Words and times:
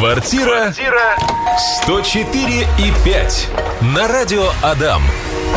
Квартира 0.00 0.72
104 1.82 2.66
и 2.78 3.04
5 3.04 3.48
на 3.94 4.08
радио 4.08 4.48
Адам. 4.62 5.02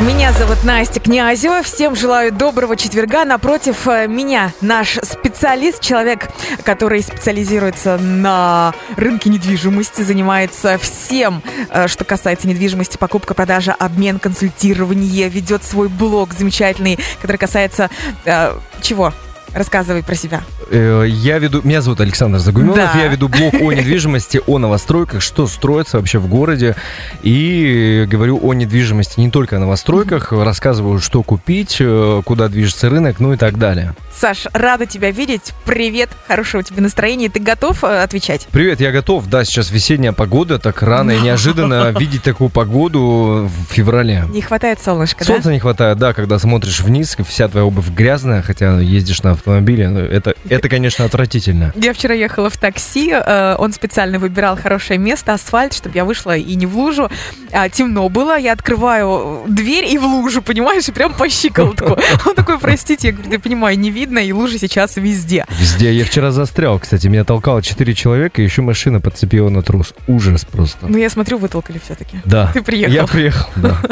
Меня 0.01 0.33
зовут 0.33 0.66
Настя 0.66 1.00
Князева. 1.00 1.63
Всем 1.63 1.96
желаю 1.96 2.33
доброго 2.33 2.75
четверга. 2.75 3.23
Напротив 3.23 3.87
э, 3.87 4.05
меня 4.07 4.51
наш 4.59 4.99
специалист, 5.01 5.79
человек, 5.79 6.27
который 6.65 7.01
специализируется 7.01 7.97
на 7.97 8.73
рынке 8.97 9.29
недвижимости, 9.29 10.01
занимается 10.01 10.78
всем, 10.78 11.41
э, 11.69 11.87
что 11.87 12.03
касается 12.03 12.49
недвижимости, 12.49 12.97
покупка, 12.97 13.33
продажа, 13.33 13.73
обмен, 13.73 14.19
консультирование, 14.19 15.29
ведет 15.29 15.63
свой 15.63 15.87
блог 15.87 16.34
замечательный, 16.34 16.99
который 17.21 17.38
касается 17.38 17.89
э, 18.25 18.57
чего? 18.81 19.13
Рассказывай 19.53 20.03
про 20.03 20.16
себя. 20.16 20.44
Э, 20.70 21.05
Я 21.07 21.39
веду, 21.39 21.61
меня 21.63 21.81
зовут 21.81 22.02
Александр 22.02 22.39
Загуменов, 22.39 22.75
Да. 22.75 22.91
я 22.95 23.07
веду 23.07 23.27
блог 23.27 23.53
о 23.55 23.71
недвижимости, 23.73 24.41
о 24.48 24.57
новостройках, 24.59 25.21
что 25.21 25.48
строится 25.48 25.98
вообще 25.98 26.20
в 26.20 26.27
городе, 26.27 26.76
и 27.21 28.05
говорю 28.09 28.40
о 28.41 28.54
недвижимости 28.54 29.20
не 29.20 29.30
только 29.30 29.57
о 29.57 29.59
новостройках, 29.59 30.31
рассказываю, 30.31 30.99
что 30.99 31.23
купить, 31.23 31.77
э, 31.80 32.21
куда 32.26 32.48
движется 32.49 32.90
рынок, 32.90 33.20
ну 33.20 33.34
и 33.34 33.38
так 33.38 33.57
далее. 33.57 33.94
Саш, 34.16 34.45
рада 34.54 34.85
тебя 34.85 35.12
видеть. 35.12 35.54
Привет, 35.66 36.09
хорошего 36.27 36.62
тебе 36.63 36.82
настроения. 36.82 37.30
Ты 37.30 37.40
готов 37.40 37.84
э, 37.84 38.04
отвечать? 38.04 38.48
Привет, 38.52 38.80
я 38.80 38.91
готов, 38.91 39.27
да, 39.27 39.43
сейчас 39.43 39.71
весенняя 39.71 40.12
погода, 40.13 40.59
так 40.59 40.82
рано 40.84 41.12
и 41.12 41.20
неожиданно 41.20 41.91
видеть 41.99 42.23
такую 42.23 42.49
погоду 42.49 43.49
в 43.49 43.73
феврале. 43.73 44.26
Не 44.30 44.41
хватает 44.41 44.80
солнышка, 44.82 45.23
Солнца 45.23 45.52
не 45.52 45.59
хватает, 45.59 45.98
да, 45.98 46.13
когда 46.13 46.38
смотришь 46.40 46.80
вниз, 46.82 47.18
вся 47.27 47.48
твоя 47.48 47.66
обувь 47.66 47.90
грязная, 47.90 48.41
хотя 48.41 48.80
ездишь 48.80 49.23
на 49.23 49.32
автомобиле, 49.32 49.85
это, 50.12 50.35
это, 50.55 50.70
конечно, 50.70 51.05
отвратительно. 51.05 51.73
Я 51.75 51.93
вчера 51.93 52.13
ехала 52.13 52.49
в 52.49 52.57
такси, 52.57 53.12
э, 53.12 53.55
он 53.57 53.73
специально 53.73 54.20
выбирал 54.20 54.57
хорошее 54.57 54.99
место, 54.99 55.34
асфальт, 55.34 55.73
чтобы 55.73 55.95
я 55.95 56.05
вышла 56.05 56.35
и 56.35 56.55
не 56.55 56.66
в 56.66 56.77
лужу. 56.77 57.09
А, 57.52 57.70
темно 57.70 58.10
было, 58.10 58.37
я 58.37 58.54
открываю 58.54 59.43
дверь 59.48 59.85
и 59.85 59.98
в 59.98 60.05
лужу, 60.05 60.41
понимаешь, 60.41 60.87
и 60.87 60.91
прям 60.91 61.13
по 61.13 61.29
щиколотку. 61.29 61.98
Он 62.26 62.35
такой, 62.35 62.60
простите, 62.60 63.10
я 63.10 63.13
говорю, 63.13 63.32
я 63.32 63.40
понимаю, 63.40 63.79
не 63.79 63.91
видно, 63.91 64.19
и 64.19 64.31
лужи 64.31 64.57
сейчас 64.57 64.97
везде. 64.97 65.45
Везде. 65.59 65.93
Я 65.93 66.05
вчера 66.05 66.31
застрял, 66.31 66.79
кстати. 66.79 67.07
Меня 67.07 67.23
толкало 67.23 67.61
4 67.61 67.93
человека, 67.93 68.41
и 68.41 68.45
еще 68.45 68.61
машина 68.61 68.99
подцепила 68.99 69.49
на 69.49 69.61
трус. 69.61 69.93
Ужас 70.07 70.45
просто. 70.45 70.88
Ну, 70.88 70.97
я 70.97 71.09
смотрю, 71.09 71.38
вытолкали 71.38 71.79
все-таки. 71.83 72.17
Да. 72.25 72.51
Ты 72.53 72.61
приехал. 72.61 72.93
Я 72.93 73.05
приехал, 73.05 73.49
да. 73.55 73.77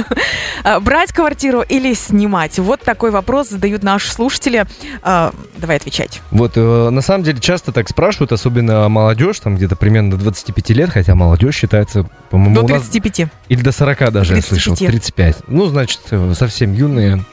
А, 0.64 0.80
Брать 0.80 1.12
квартиру 1.12 1.62
или 1.62 1.94
снимать? 1.96 2.60
Вот 2.60 2.82
такой 2.82 3.10
вопрос 3.10 3.50
задают 3.50 3.82
наши 3.82 4.12
слушатели. 4.12 4.66
А, 5.02 5.34
Давай 5.58 5.78
отвечать. 5.78 6.22
Вот, 6.32 6.51
э, 6.56 6.90
на 6.90 7.02
самом 7.02 7.24
деле, 7.24 7.40
часто 7.40 7.72
так 7.72 7.90
спрашивают, 7.90 8.32
особенно 8.32 8.88
молодежь, 8.90 9.40
там 9.40 9.56
где-то 9.56 9.76
примерно 9.76 10.12
до 10.12 10.18
25 10.18 10.70
лет, 10.72 10.90
хотя 10.90 11.16
молодежь 11.16 11.56
считается, 11.56 12.10
по-моему, 12.30 12.56
До 12.56 12.62
у 12.62 12.68
нас... 12.68 12.84
35. 12.90 13.30
Или 13.50 13.62
до 13.62 13.72
40 13.72 14.12
даже, 14.12 14.36
я 14.36 14.42
35. 14.42 14.48
слышал. 14.50 14.76
35. 14.76 15.38
Ну, 15.48 15.66
значит, 15.68 16.02
э, 16.12 16.34
совсем 16.38 16.74
юные 16.74 17.24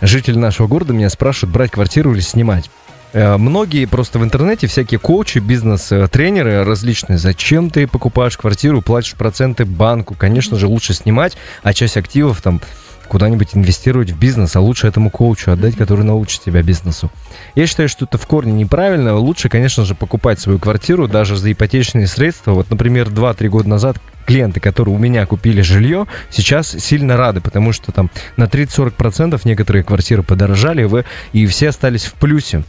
жители 0.00 0.38
нашего 0.38 0.66
города 0.66 0.92
меня 0.92 1.10
спрашивают, 1.10 1.52
брать 1.52 1.70
квартиру 1.70 2.12
или 2.12 2.20
снимать. 2.20 2.70
Э, 3.12 3.36
Многие 3.36 3.86
просто 3.86 4.18
в 4.18 4.24
интернете, 4.24 4.66
всякие 4.66 4.98
коучи, 4.98 5.38
бизнес-тренеры 5.38 6.64
различные, 6.64 7.18
зачем 7.18 7.70
ты 7.70 7.86
покупаешь 7.86 8.36
квартиру, 8.36 8.82
платишь 8.82 9.14
проценты 9.14 9.64
банку, 9.64 10.14
конечно 10.16 10.58
же, 10.58 10.66
лучше 10.66 10.94
снимать, 10.94 11.36
а 11.62 11.72
часть 11.72 11.96
активов 11.96 12.42
там 12.42 12.60
куда-нибудь 13.08 13.50
инвестировать 13.54 14.10
в 14.10 14.18
бизнес, 14.18 14.54
а 14.56 14.60
лучше 14.60 14.86
этому 14.86 15.10
коучу 15.10 15.50
отдать, 15.50 15.76
который 15.76 16.04
научит 16.04 16.42
тебя 16.42 16.62
бизнесу. 16.62 17.10
Я 17.54 17.66
считаю, 17.66 17.88
что 17.88 18.04
это 18.04 18.18
в 18.18 18.26
корне 18.26 18.52
неправильно. 18.52 19.16
Лучше, 19.16 19.48
конечно 19.48 19.84
же, 19.84 19.94
покупать 19.94 20.38
свою 20.38 20.58
квартиру 20.58 21.08
даже 21.08 21.36
за 21.36 21.50
ипотечные 21.50 22.06
средства. 22.06 22.52
Вот, 22.52 22.70
например, 22.70 23.08
2-3 23.08 23.48
года 23.48 23.68
назад 23.68 23.98
клиенты, 24.28 24.60
которые 24.60 24.94
у 24.94 24.98
меня 24.98 25.24
купили 25.24 25.62
жилье, 25.62 26.06
сейчас 26.28 26.68
сильно 26.68 27.16
рады, 27.16 27.40
потому 27.40 27.72
что 27.72 27.92
там 27.92 28.10
на 28.36 28.44
30-40% 28.44 29.40
некоторые 29.44 29.82
квартиры 29.82 30.22
подорожали, 30.22 30.84
вы, 30.84 31.06
и 31.32 31.46
все 31.46 31.70
остались 31.70 32.04
в 32.04 32.12
плюсе. 32.12 32.62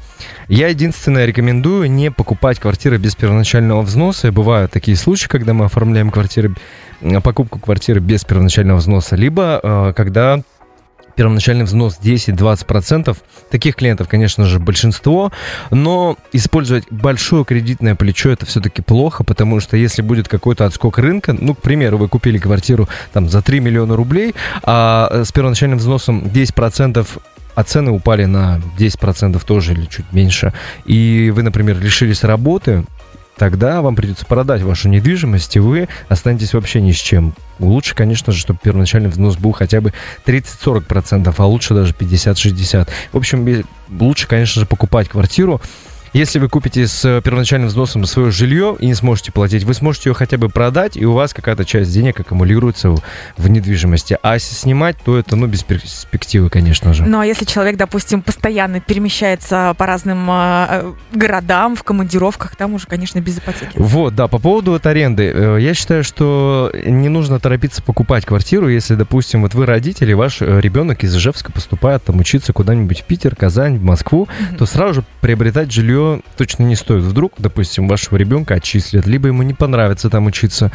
Я 0.48 0.70
единственное 0.70 1.26
рекомендую 1.26 1.92
не 1.92 2.12
покупать 2.12 2.60
квартиры 2.60 2.98
без 2.98 3.16
первоначального 3.16 3.82
взноса. 3.82 4.32
Бывают 4.32 4.72
такие 4.72 4.96
случаи, 4.96 5.28
когда 5.28 5.54
мы 5.54 5.66
оформляем 5.66 6.12
квартиры, 6.12 6.56
покупку 7.24 7.60
квартиры 7.60 8.00
без 8.00 8.24
первоначального 8.26 8.78
взноса, 8.78 9.16
либо 9.16 9.60
э, 9.62 9.94
когда 9.96 10.42
первоначальный 11.20 11.66
взнос 11.66 12.00
10-20%. 12.02 13.18
Таких 13.50 13.76
клиентов, 13.76 14.08
конечно 14.08 14.46
же, 14.46 14.58
большинство, 14.58 15.34
но 15.70 16.16
использовать 16.32 16.86
большое 16.90 17.44
кредитное 17.44 17.96
плечо 17.96 18.30
это 18.30 18.46
все-таки 18.46 18.82
плохо, 18.82 19.26
потому 19.26 19.60
что 19.60 19.76
если 19.76 20.02
будет 20.02 20.30
какой-то 20.30 20.66
отскок 20.66 20.98
рынка, 20.98 21.34
ну, 21.34 21.56
к 21.56 21.62
примеру, 21.62 21.98
вы 21.98 22.08
купили 22.08 22.38
квартиру 22.38 22.88
там 23.12 23.28
за 23.28 23.42
3 23.42 23.60
миллиона 23.60 23.98
рублей, 23.98 24.34
а 24.64 25.10
э, 25.12 25.26
с 25.26 25.34
первоначальным 25.34 25.80
взносом 25.80 26.22
10% 26.22 27.06
а 27.56 27.64
цены 27.64 27.92
упали 27.92 28.24
на 28.24 28.62
10% 28.78 29.44
тоже 29.46 29.74
или 29.74 29.88
чуть 29.88 30.06
меньше, 30.14 30.54
и 30.86 31.34
вы, 31.36 31.44
например, 31.44 31.78
лишились 31.82 32.24
работы, 32.24 32.86
тогда 33.40 33.82
вам 33.82 33.96
придется 33.96 34.26
продать 34.26 34.62
вашу 34.62 34.90
недвижимость, 34.90 35.56
и 35.56 35.60
вы 35.60 35.88
останетесь 36.10 36.54
вообще 36.54 36.82
ни 36.82 36.92
с 36.92 36.98
чем. 36.98 37.34
Лучше, 37.58 37.96
конечно 37.96 38.32
же, 38.34 38.40
чтобы 38.40 38.60
первоначальный 38.62 39.10
взнос 39.10 39.38
был 39.38 39.54
хотя 39.54 39.82
бы 39.82 39.94
30-40%, 40.26 41.34
а 41.36 41.46
лучше 41.46 41.74
даже 41.74 41.94
50-60%. 41.94 42.88
В 43.14 43.18
общем, 43.18 43.64
лучше, 43.90 44.28
конечно 44.28 44.60
же, 44.60 44.68
покупать 44.68 45.08
квартиру. 45.08 45.62
Если 46.14 46.40
вы 46.40 46.50
купите 46.50 46.88
с 46.88 47.06
э, 47.06 47.22
первоначальным 47.22 47.70
взносом 47.70 48.06
свое 48.06 48.32
жилье 48.32 48.76
и 48.80 48.88
не 48.88 48.96
сможете 48.96 49.32
платить, 49.32 49.64
вы 49.64 49.76
сможете 49.76 50.10
ее 50.10 50.16
хотя 50.16 50.38
бы 50.38 50.50
продать, 50.50 50.98
и 50.98 51.06
у 51.06 51.14
вас 51.14 51.34
какая-то 51.34 51.66
часть 51.66 51.94
денег 51.94 52.20
аккумулируется 52.20 52.90
в, 53.38 53.50
недвижимости. 53.50 54.18
А 54.24 54.34
если 54.34 54.56
снимать, 54.56 54.98
то 55.06 55.18
это, 55.18 55.36
ну, 55.36 55.46
без 55.46 55.64
перспективы, 55.64 56.50
конечно 56.50 56.94
же. 56.94 57.06
Ну, 57.06 57.20
а 57.20 57.26
если 57.26 57.46
человек, 57.46 57.78
допустим, 57.78 58.24
постоянно 58.24 58.80
перемещается 58.80 59.76
по 59.78 59.86
разным 59.86 60.28
э, 60.30 60.94
городам, 61.14 61.76
в 61.76 61.84
командировках, 61.84 62.56
там 62.56 62.74
уже, 62.74 62.88
конечно, 62.88 63.20
без 63.20 63.38
ипотеки. 63.38 63.74
Вот, 63.76 64.16
да, 64.16 64.28
по 64.28 64.40
поводу 64.40 64.72
вот 64.72 64.86
аренды. 64.88 65.32
Э, 65.34 65.58
Я 65.60 65.76
считаю, 65.76 66.04
что 66.04 66.72
не 66.74 67.10
нужно 67.10 67.40
торопиться 67.40 67.84
покупать 67.84 68.26
квартиру, 68.26 68.68
если, 68.68 68.96
допустим, 68.96 69.44
вот 69.44 69.54
вы 69.54 69.68
родители, 69.68 70.14
ваш 70.14 70.42
э, 70.42 70.60
ребенок 70.60 71.04
из 71.04 71.16
Ижевска 71.16 71.52
поступает 71.52 72.04
там 72.04 72.20
учиться 72.20 72.52
куда-нибудь 72.52 73.02
в 73.02 73.04
Питер, 73.04 73.36
Казань, 73.36 73.78
в 73.78 73.84
Москву, 73.84 74.28
то 74.58 74.66
сразу 74.66 74.96
же 74.96 75.04
приобретать 75.22 75.72
жилье 75.72 75.99
точно 76.38 76.64
не 76.64 76.76
стоит. 76.76 77.04
Вдруг, 77.04 77.34
допустим, 77.38 77.88
вашего 77.88 78.18
ребенка 78.18 78.56
отчислят, 78.56 79.06
либо 79.08 79.28
ему 79.28 79.44
не 79.44 79.54
понравится 79.54 80.10
там 80.10 80.26
учиться 80.26 80.72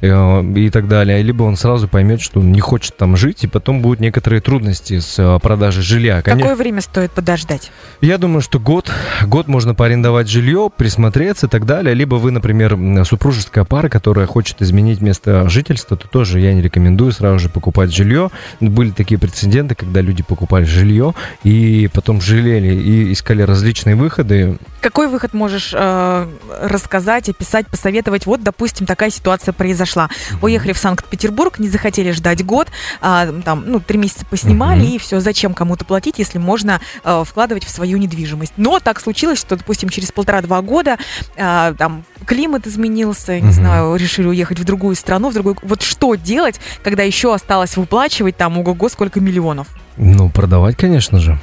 э, 0.00 0.44
и 0.56 0.70
так 0.70 0.88
далее, 0.88 1.22
либо 1.22 1.42
он 1.44 1.56
сразу 1.56 1.88
поймет, 1.88 2.20
что 2.20 2.40
он 2.40 2.52
не 2.52 2.60
хочет 2.60 2.96
там 2.96 3.16
жить, 3.16 3.44
и 3.44 3.46
потом 3.46 3.82
будут 3.82 4.00
некоторые 4.00 4.40
трудности 4.40 4.98
с 5.00 5.18
э, 5.18 5.38
продажей 5.40 5.82
жилья. 5.82 6.22
Конечно, 6.22 6.42
Какое 6.42 6.56
время 6.56 6.80
стоит 6.80 7.10
подождать? 7.12 7.70
я 8.00 8.18
думаю, 8.18 8.40
что 8.40 8.58
год, 8.60 8.90
год 9.24 9.48
можно 9.48 9.74
поарендовать 9.74 10.28
жилье, 10.28 10.70
присмотреться 10.74 11.46
и 11.46 11.48
так 11.48 11.66
далее. 11.66 11.94
Либо 11.94 12.16
вы, 12.16 12.30
например, 12.30 12.78
супружеская 13.04 13.64
пара, 13.64 13.88
которая 13.88 14.26
хочет 14.26 14.62
изменить 14.62 15.00
место 15.00 15.48
жительства, 15.48 15.96
то 15.96 16.08
тоже 16.08 16.40
я 16.40 16.54
не 16.54 16.62
рекомендую 16.62 17.12
сразу 17.12 17.38
же 17.38 17.48
покупать 17.48 17.94
жилье. 17.94 18.30
Были 18.60 18.90
такие 18.90 19.18
прецеденты, 19.18 19.74
когда 19.74 20.00
люди 20.00 20.22
покупали 20.22 20.64
жилье 20.64 21.12
и 21.44 21.88
потом 21.92 22.20
жалели 22.20 22.74
и 22.74 23.12
искали 23.12 23.42
различные 23.42 23.96
выходы. 23.96 24.58
Какой 24.80 25.08
выход 25.08 25.34
можешь 25.34 25.72
э, 25.74 26.28
рассказать, 26.62 27.28
описать, 27.28 27.66
посоветовать? 27.66 28.26
Вот, 28.26 28.42
допустим, 28.42 28.86
такая 28.86 29.10
ситуация 29.10 29.52
произошла. 29.52 30.08
Уехали 30.40 30.72
в 30.72 30.78
Санкт-Петербург, 30.78 31.58
не 31.58 31.68
захотели 31.68 32.12
ждать 32.12 32.44
год, 32.44 32.68
а, 33.00 33.26
там, 33.44 33.64
ну, 33.66 33.80
три 33.80 33.98
месяца 33.98 34.24
поснимали, 34.24 34.84
и 34.84 34.98
все. 34.98 35.20
Зачем 35.20 35.54
кому-то 35.54 35.84
платить, 35.84 36.18
если 36.18 36.38
можно 36.38 36.80
э, 37.02 37.24
вкладывать 37.26 37.64
в 37.64 37.70
свою 37.70 37.98
недвижимость? 37.98 38.52
Но 38.56 38.78
так 38.78 39.00
случилось, 39.00 39.40
что, 39.40 39.56
допустим, 39.56 39.88
через 39.88 40.12
полтора-два 40.12 40.62
года 40.62 40.96
э, 41.36 41.74
там 41.76 42.04
климат 42.24 42.66
изменился, 42.66 43.40
не 43.40 43.52
знаю, 43.52 43.96
решили 43.96 44.28
уехать 44.28 44.60
в 44.60 44.64
другую 44.64 44.94
страну, 44.94 45.30
в 45.30 45.34
другую... 45.34 45.56
Вот 45.62 45.82
что 45.82 46.14
делать, 46.14 46.60
когда 46.84 47.02
еще 47.02 47.34
осталось 47.34 47.76
выплачивать 47.76 48.36
там, 48.36 48.58
ого-го, 48.58 48.88
сколько 48.88 49.20
миллионов? 49.20 49.68
Ну, 49.96 50.30
продавать, 50.30 50.76
конечно 50.76 51.18
же. 51.18 51.38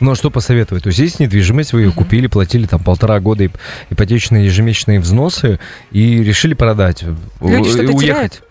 Ну, 0.00 0.12
а 0.12 0.14
что 0.16 0.30
посоветовать? 0.30 0.84
То 0.84 0.88
есть 0.88 0.98
есть 0.98 1.20
недвижимость, 1.20 1.72
вы 1.72 1.82
ее 1.82 1.88
Мгм. 1.88 1.96
купили, 1.96 2.26
платили 2.26 2.66
там 2.66 2.80
полтора 2.80 3.20
года 3.20 3.44
ип- 3.46 3.56
ипотечные 3.90 4.46
ежемесячные 4.46 5.00
взносы 5.00 5.58
и 5.90 6.22
решили 6.22 6.54
продать. 6.54 7.04
Люди 7.40 7.70
что-то 7.70 7.92
уехать. 7.92 8.00
теряют? 8.00 8.42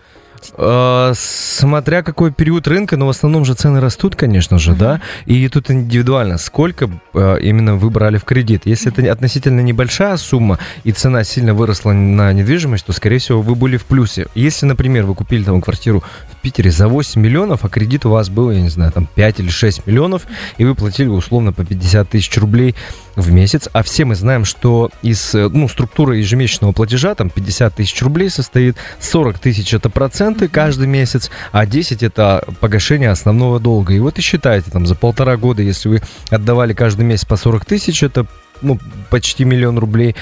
Э, 0.56 1.12
смотря 1.14 2.02
какой 2.02 2.32
период 2.32 2.66
рынка, 2.68 2.96
но 2.96 3.06
в 3.06 3.10
основном 3.10 3.44
же 3.44 3.54
цены 3.54 3.80
растут, 3.80 4.16
конечно 4.16 4.58
же, 4.58 4.72
uh-huh. 4.72 4.76
да. 4.76 5.00
И 5.24 5.48
тут 5.48 5.70
индивидуально, 5.70 6.38
сколько 6.38 6.90
э, 7.14 7.38
именно 7.40 7.76
вы 7.76 7.90
брали 7.90 8.18
в 8.18 8.24
кредит. 8.24 8.62
Если 8.64 8.92
uh-huh. 8.92 9.02
это 9.02 9.12
относительно 9.12 9.60
небольшая 9.60 10.16
сумма 10.16 10.58
и 10.84 10.92
цена 10.92 11.24
сильно 11.24 11.54
выросла 11.54 11.92
на 11.92 12.32
недвижимость, 12.32 12.86
то, 12.86 12.92
скорее 12.92 13.18
всего, 13.18 13.42
вы 13.42 13.54
были 13.54 13.76
в 13.76 13.84
плюсе. 13.84 14.26
Если, 14.34 14.66
например, 14.66 15.04
вы 15.04 15.14
купили 15.14 15.44
там 15.44 15.60
квартиру 15.60 16.02
в 16.30 16.35
Питере 16.36 16.70
за 16.70 16.88
8 16.88 17.20
миллионов, 17.20 17.64
а 17.64 17.68
кредит 17.68 18.06
у 18.06 18.10
вас 18.10 18.28
был, 18.28 18.50
я 18.50 18.60
не 18.60 18.68
знаю, 18.68 18.92
там 18.92 19.08
5 19.14 19.40
или 19.40 19.48
6 19.48 19.86
миллионов, 19.86 20.26
и 20.58 20.64
вы 20.64 20.74
платили 20.74 21.08
условно 21.08 21.52
по 21.52 21.64
50 21.64 22.08
тысяч 22.08 22.36
рублей 22.38 22.74
в 23.14 23.30
месяц, 23.32 23.68
а 23.72 23.82
все 23.82 24.04
мы 24.04 24.14
знаем, 24.14 24.44
что 24.44 24.90
из 25.02 25.32
ну, 25.32 25.68
структуры 25.68 26.18
ежемесячного 26.18 26.72
платежа 26.72 27.14
там 27.14 27.30
50 27.30 27.74
тысяч 27.74 28.00
рублей 28.02 28.30
состоит, 28.30 28.76
40 29.00 29.38
тысяч 29.38 29.72
это 29.72 29.88
проценты 29.88 30.48
каждый 30.48 30.86
месяц, 30.86 31.30
а 31.52 31.66
10 31.66 32.02
это 32.02 32.44
погашение 32.60 33.10
основного 33.10 33.58
долга. 33.58 33.94
И 33.94 34.00
вот 34.00 34.18
и 34.18 34.22
считайте, 34.22 34.70
там 34.70 34.86
за 34.86 34.94
полтора 34.94 35.36
года, 35.36 35.62
если 35.62 35.88
вы 35.88 36.02
отдавали 36.30 36.74
каждый 36.74 37.04
месяц 37.04 37.24
по 37.24 37.36
40 37.36 37.64
тысяч, 37.64 38.02
это 38.02 38.26
ну, 38.62 38.78
почти 39.10 39.44
миллион 39.44 39.78
рублей. 39.78 40.14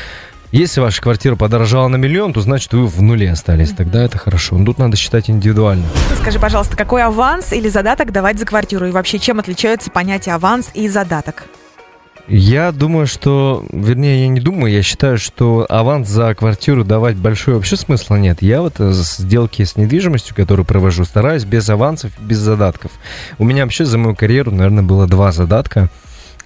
Если 0.54 0.78
ваша 0.78 1.02
квартира 1.02 1.34
подорожала 1.34 1.88
на 1.88 1.96
миллион, 1.96 2.32
то 2.32 2.40
значит 2.40 2.72
вы 2.74 2.86
в 2.86 3.02
нуле 3.02 3.28
остались. 3.28 3.70
Тогда 3.70 4.04
это 4.04 4.18
хорошо. 4.18 4.56
Но 4.56 4.64
тут 4.66 4.78
надо 4.78 4.96
считать 4.96 5.28
индивидуально. 5.28 5.84
Скажи, 6.20 6.38
пожалуйста, 6.38 6.76
какой 6.76 7.02
аванс 7.02 7.52
или 7.52 7.68
задаток 7.68 8.12
давать 8.12 8.38
за 8.38 8.46
квартиру? 8.46 8.86
И 8.86 8.92
вообще, 8.92 9.18
чем 9.18 9.40
отличаются 9.40 9.90
понятия 9.90 10.30
аванс 10.30 10.70
и 10.72 10.88
задаток? 10.88 11.46
Я 12.28 12.70
думаю, 12.70 13.08
что, 13.08 13.66
вернее, 13.72 14.20
я 14.20 14.28
не 14.28 14.38
думаю, 14.38 14.72
я 14.72 14.84
считаю, 14.84 15.18
что 15.18 15.66
аванс 15.68 16.08
за 16.08 16.32
квартиру 16.36 16.84
давать 16.84 17.16
большой 17.16 17.54
вообще 17.54 17.76
смысла 17.76 18.14
нет. 18.14 18.40
Я 18.40 18.62
вот 18.62 18.74
сделки 18.78 19.64
с 19.64 19.74
недвижимостью, 19.74 20.36
которые 20.36 20.64
провожу, 20.64 21.04
стараюсь 21.04 21.44
без 21.44 21.68
авансов, 21.68 22.12
без 22.20 22.38
задатков. 22.38 22.92
У 23.38 23.44
меня 23.44 23.64
вообще 23.64 23.84
за 23.84 23.98
мою 23.98 24.14
карьеру, 24.14 24.52
наверное, 24.52 24.84
было 24.84 25.08
два 25.08 25.32
задатка. 25.32 25.88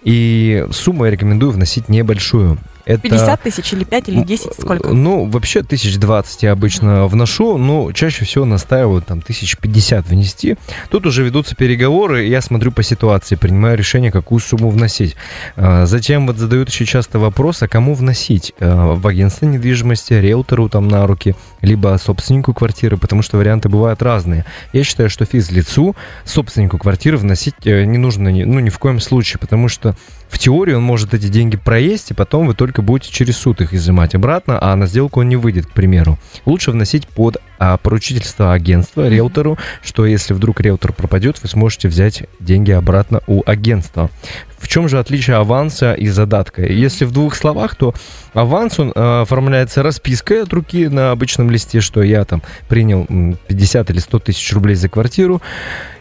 И 0.03 0.67
сумму 0.71 1.05
я 1.05 1.11
рекомендую 1.11 1.53
вносить 1.53 1.91
небольшую. 1.91 2.57
Это, 2.89 3.03
50 3.03 3.43
тысяч 3.43 3.73
или 3.75 3.85
5 3.85 4.09
или 4.09 4.23
10, 4.23 4.55
сколько? 4.59 4.89
Ну, 4.89 5.27
вообще 5.27 5.63
тысяч 5.63 5.99
двадцать 5.99 6.43
я 6.43 6.53
обычно 6.53 7.07
вношу, 7.07 7.59
но 7.59 7.93
чаще 7.93 8.25
всего 8.25 8.47
настаиваю 8.47 9.03
там 9.03 9.21
тысяч 9.21 9.59
пятьдесят 9.59 10.07
внести. 10.07 10.57
Тут 10.89 11.05
уже 11.05 11.23
ведутся 11.23 11.55
переговоры, 11.55 12.27
и 12.27 12.31
я 12.31 12.41
смотрю 12.41 12.73
по 12.73 12.83
ситуации, 12.83 13.35
принимаю 13.35 13.77
решение, 13.77 14.11
какую 14.11 14.41
сумму 14.41 14.71
вносить. 14.71 15.17
А, 15.57 15.85
затем 15.85 16.27
вот 16.27 16.39
задают 16.39 16.71
еще 16.71 16.87
часто 16.87 17.19
вопрос, 17.19 17.63
а 17.63 17.69
кому 17.69 17.93
вносить? 17.93 18.55
А, 18.59 18.95
в 18.95 19.07
агентство 19.07 19.45
недвижимости, 19.45 20.15
риэлтору 20.15 20.71
там 20.71 20.89
на 20.89 21.07
руки, 21.07 21.35
либо 21.61 21.95
собственнику 22.03 22.55
квартиры, 22.55 22.97
потому 22.97 23.21
что 23.21 23.37
варианты 23.37 23.69
бывают 23.69 24.01
разные. 24.01 24.47
Я 24.73 24.83
считаю, 24.83 25.11
что 25.11 25.27
физлицу, 25.27 25.95
собственнику 26.25 26.79
квартиры 26.79 27.19
вносить 27.19 27.55
э, 27.65 27.85
не 27.85 27.99
нужно, 27.99 28.31
ну, 28.31 28.61
ни 28.61 28.71
в 28.71 28.79
коем 28.79 28.99
случае, 28.99 29.39
потому 29.41 29.69
что 29.69 29.95
в 30.29 30.39
теории 30.39 30.75
он 30.75 30.83
может 30.83 31.15
эти 31.15 31.29
деньги 31.29 31.57
проесть, 31.57 32.11
и 32.11 32.15
потом 32.15 32.47
вы 32.47 32.55
только 32.55 32.78
будете 32.83 33.13
через 33.13 33.37
суд 33.37 33.61
их 33.61 33.75
изымать 33.75 34.15
обратно, 34.15 34.59
а 34.61 34.75
на 34.77 34.87
сделку 34.87 35.21
он 35.21 35.29
не 35.29 35.37
выйдет, 35.37 35.67
к 35.67 35.71
примеру. 35.71 36.19
Лучше 36.45 36.71
вносить 36.71 37.07
под 37.07 37.39
а, 37.59 37.77
поручительство 37.77 38.53
агентства, 38.53 39.09
риэлтору, 39.09 39.59
что 39.83 40.07
если 40.07 40.35
вдруг 40.35 40.61
риэлтор 40.61 40.93
пропадет, 40.93 41.43
вы 41.43 41.49
сможете 41.49 41.89
взять 41.89 42.25
деньги 42.41 42.71
обратно 42.71 43.21
у 43.27 43.43
агентства. 43.47 44.11
В 44.59 44.67
чем 44.67 44.89
же 44.89 44.99
отличие 44.99 45.37
аванса 45.37 45.95
и 45.95 46.09
задатка? 46.09 46.63
Если 46.63 47.05
в 47.05 47.13
двух 47.13 47.37
словах, 47.37 47.77
то 47.77 47.95
аванс, 48.33 48.79
он 48.79 48.93
э, 48.95 49.21
оформляется 49.23 49.83
распиской 49.83 50.43
от 50.43 50.53
руки 50.53 50.89
на 50.89 51.13
обычном 51.13 51.51
листе, 51.51 51.81
что 51.81 52.03
я 52.03 52.25
там 52.25 52.43
принял 52.69 53.07
50 53.47 53.91
или 53.91 53.99
100 53.99 54.19
тысяч 54.19 54.53
рублей 54.53 54.75
за 54.75 54.89
квартиру, 54.89 55.41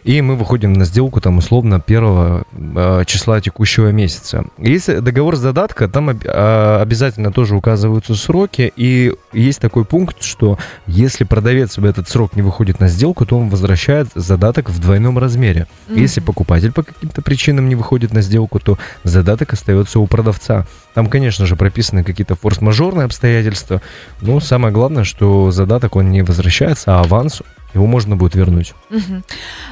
и 0.03 0.21
мы 0.21 0.35
выходим 0.35 0.73
на 0.73 0.85
сделку 0.85 1.21
там 1.21 1.37
условно 1.37 1.79
первого 1.79 2.43
э, 2.53 3.03
числа 3.05 3.41
текущего 3.41 3.91
месяца. 3.91 4.45
Если 4.57 4.99
договор 4.99 5.35
задатка, 5.35 5.87
там 5.87 6.09
э, 6.09 6.79
обязательно 6.81 7.31
тоже 7.31 7.55
указываются 7.55 8.15
сроки, 8.15 8.71
и 8.75 9.13
есть 9.33 9.59
такой 9.59 9.85
пункт, 9.85 10.23
что 10.23 10.57
если 10.87 11.23
продавец 11.23 11.77
в 11.77 11.85
этот 11.85 12.09
срок 12.09 12.35
не 12.35 12.41
выходит 12.41 12.79
на 12.79 12.87
сделку, 12.87 13.25
то 13.25 13.37
он 13.37 13.49
возвращает 13.49 14.07
задаток 14.15 14.69
в 14.69 14.79
двойном 14.79 15.17
размере. 15.17 15.67
Mm-hmm. 15.89 15.99
Если 15.99 16.21
покупатель 16.21 16.71
по 16.71 16.83
каким-то 16.83 17.21
причинам 17.21 17.69
не 17.69 17.75
выходит 17.75 18.13
на 18.13 18.21
сделку, 18.21 18.37
сделку, 18.37 18.59
то 18.59 18.77
задаток 19.03 19.53
остается 19.53 19.99
у 19.99 20.07
продавца. 20.07 20.65
Там, 20.93 21.07
конечно 21.07 21.45
же, 21.45 21.55
прописаны 21.55 22.03
какие-то 22.03 22.35
форс-мажорные 22.35 23.05
обстоятельства, 23.05 23.81
но 24.21 24.39
самое 24.39 24.73
главное, 24.73 25.03
что 25.03 25.51
задаток 25.51 25.95
он 25.95 26.11
не 26.11 26.21
возвращается, 26.21 26.95
а 26.95 27.01
аванс 27.01 27.41
его 27.77 27.87
можно 27.87 28.15
будет 28.15 28.35
вернуть. 28.35 28.73
Угу. 28.89 29.23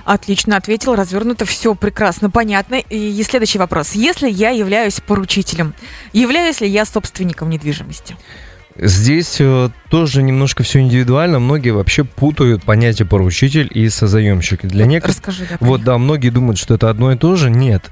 Отлично 0.05 0.57
ответил, 0.57 0.95
развернуто, 0.95 1.45
все 1.45 1.75
прекрасно, 1.75 2.29
понятно. 2.29 2.75
И 2.75 3.23
следующий 3.23 3.59
вопрос. 3.59 3.93
Если 3.93 4.29
я 4.29 4.51
являюсь 4.51 4.99
поручителем, 4.99 5.73
являюсь 6.13 6.61
ли 6.61 6.67
я 6.67 6.85
собственником 6.85 7.49
недвижимости? 7.49 8.15
Здесь 8.77 9.37
э, 9.39 9.69
тоже 9.89 10.21
немножко 10.21 10.63
все 10.63 10.81
индивидуально. 10.81 11.39
Многие 11.39 11.69
вообще 11.71 12.03
путают 12.03 12.63
понятие 12.63 13.07
поручитель 13.07 13.69
и 13.73 13.87
созаемщик. 13.89 14.65
Для 14.65 14.85
некоторых... 14.85 15.17
Расскажи, 15.17 15.47
да, 15.49 15.57
Вот, 15.61 15.83
да, 15.83 15.97
многие 15.97 16.29
думают, 16.29 16.59
что 16.59 16.75
это 16.75 16.89
одно 16.89 17.13
и 17.13 17.17
то 17.17 17.35
же. 17.35 17.49
Нет 17.49 17.89